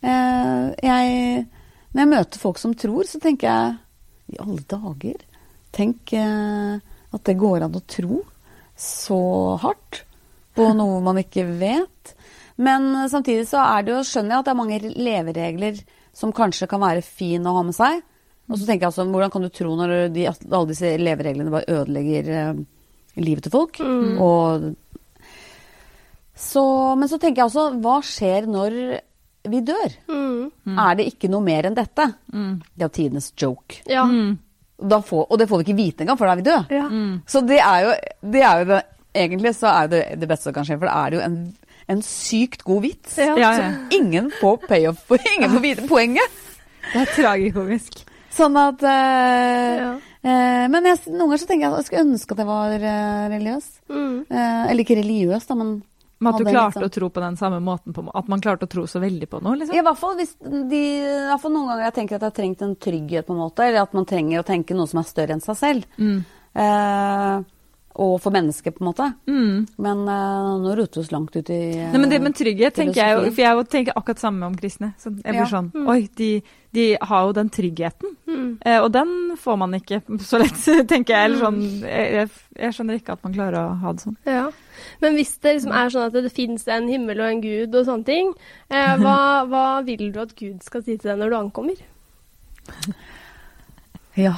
[0.04, 1.44] Eh, jeg,
[1.92, 5.22] når jeg møter folk som tror, så tenker jeg I alle dager.
[5.74, 6.80] Tenk eh,
[7.14, 8.20] at det går an å tro
[8.74, 9.20] så
[9.62, 10.02] hardt
[10.56, 12.14] på noe man ikke vet.
[12.56, 15.80] Men samtidig så er det jo, skjønner jeg at det er mange leveregler
[16.14, 18.04] som kanskje kan være fin å ha med seg.
[18.44, 21.78] Og så tenker jeg altså, hvordan kan du tro når de, alle disse levereglene bare
[21.80, 22.62] ødelegger eh,
[23.24, 23.80] livet til folk?
[23.80, 24.20] Mm.
[24.22, 24.70] Og
[26.34, 26.64] så,
[26.98, 28.78] men så tenker jeg også, hva skjer når
[29.50, 29.92] vi dør?
[30.08, 30.78] Mm.
[30.80, 32.08] Er det ikke noe mer enn dette?
[32.32, 32.56] Mm.
[32.72, 33.80] Det er jo tidenes joke.
[33.88, 34.04] Ja.
[34.08, 34.34] Mm.
[34.84, 36.64] Da får, og det får vi ikke vite engang, for da er vi døde.
[36.74, 36.88] ja.
[36.90, 37.14] Mm.
[37.30, 38.82] Så det er jo det, er jo det
[39.14, 41.34] Egentlig så er det det beste som kan skje, for det er jo en,
[41.86, 43.18] en sykt god vits.
[43.18, 43.36] Ja.
[43.38, 43.70] Ja, ja.
[43.98, 46.42] Ingen får payoff for ingen får vite poenget.
[46.92, 48.04] Det er tragikomisk.
[48.34, 49.94] Sånn at uh,
[50.26, 52.74] eh, Men jeg, noen ganger så tenker jeg at jeg skulle ønske at jeg var
[52.82, 53.68] uh, religiøs.
[53.94, 54.14] Mm.
[54.34, 55.74] Eller ikke religiøs, da, men
[56.18, 56.88] Men at du klarte liksom.
[56.88, 59.40] å tro på den samme måten, på, at man klarte å tro så veldig på
[59.44, 59.76] noe, liksom.
[59.76, 62.38] I hvert fall hvis de, i hvert fall noen ganger jeg tenker at jeg har
[62.40, 65.10] trengt en trygghet, på en måte, eller at man trenger å tenke noe som er
[65.10, 65.98] større enn seg selv.
[65.98, 66.22] Mm.
[66.54, 67.36] Eh,
[67.94, 69.04] og for mennesket, på en måte.
[69.30, 69.66] Mm.
[69.78, 72.74] Men uh, nå roter vi oss langt ut i uh, Nei, men, det, men trygghet
[72.74, 74.88] tenker jeg jo, for jeg tenker akkurat samme om kristne.
[74.98, 75.50] Så jeg blir Ja.
[75.52, 75.86] sånn, Mm.
[75.92, 76.30] oi, de,
[76.74, 78.16] de har jo den tryggheten.
[78.26, 78.48] Mm.
[78.66, 80.58] Uh, og den får man ikke så lett,
[80.90, 81.28] tenker jeg.
[81.30, 82.30] Eller sånn, jeg, jeg,
[82.64, 84.16] jeg skjønner ikke at man klarer å ha det sånn.
[84.26, 84.48] Ja.
[85.04, 87.86] Men hvis det liksom er sånn at det, finnes en himmel og en gud og
[87.86, 88.34] sånne ting,
[88.74, 89.16] eh, hva,
[89.46, 91.78] hva vil du at Gud skal si til deg når du ankommer?
[94.18, 94.34] Ja.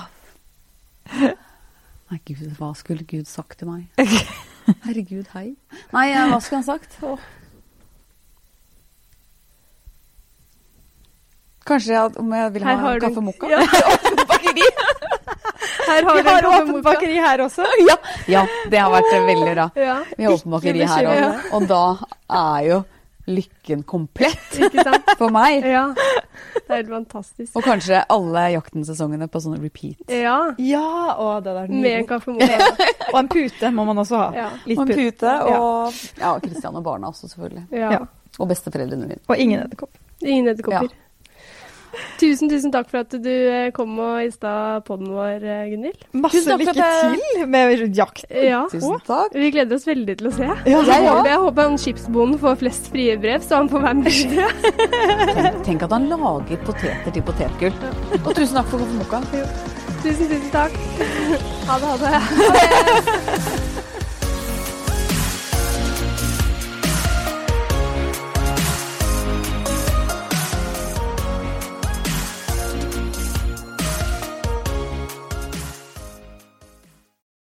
[2.11, 3.87] Nei, Gud, hva skulle Gud sagt til meg?
[4.87, 5.49] Herregud, hei.
[5.95, 6.99] Nei, eh, hva skulle han sagt?
[7.07, 7.19] Åh.
[11.67, 13.49] Kanskje jeg, om jeg vil ha en har du- kaffe mokka?
[13.51, 13.63] Ja.
[14.33, 14.67] bakeri?
[15.87, 17.67] Her har Vi har åpent bakeri her også.
[17.91, 17.97] ja.
[18.31, 19.67] ja, det har vært eh, veldig bra.
[19.79, 19.97] Ja.
[20.17, 21.49] Vi har åpent bakeri her òg.
[21.59, 21.83] Og da
[22.39, 22.79] er jo
[23.27, 25.11] lykken komplett Ikke sant?
[25.19, 25.67] for meg.
[25.67, 25.89] Ja.
[26.57, 27.53] Det er helt fantastisk.
[27.57, 30.01] Og kanskje alle jaktensesongene på sånne repeat.
[30.11, 30.37] Ja.
[30.59, 30.83] Ja,
[31.21, 32.43] å, det der Med en kaffemor.
[33.13, 34.29] Og en pute må man også ha.
[34.35, 34.49] Ja.
[34.67, 35.07] Litt Og en pute.
[35.21, 35.35] pute.
[35.55, 37.67] Og ja, Kristian og barna også, selvfølgelig.
[37.77, 37.93] Ja.
[37.99, 38.03] Ja.
[38.41, 39.23] Og besteforeldrene mine.
[39.29, 39.95] Og ingen edderkopp.
[40.25, 40.91] Ingen edderkopper.
[42.21, 44.53] Tusen, tusen takk for at du eh, kom og insta
[44.87, 46.07] podden vår, eh, Gunhild.
[46.17, 47.21] Masse Tusen takk for lykke jeg...
[47.37, 48.37] til med jakten.
[48.47, 48.63] Ja.
[48.73, 49.37] Tusen takk.
[49.37, 50.49] Vi gleder oss veldig til å se.
[50.49, 53.87] Ja, jeg, jeg håper, jeg håper han skipsbonden får flest frie brev, så han får
[53.87, 54.49] være med videre.
[55.37, 57.77] Tenk, tenk at han lager poteter til potetgull.
[58.23, 59.23] Og tusen takk for kaffemokka.
[60.03, 60.81] Tusen, tusen takk.
[61.67, 63.53] Ha det, ha det.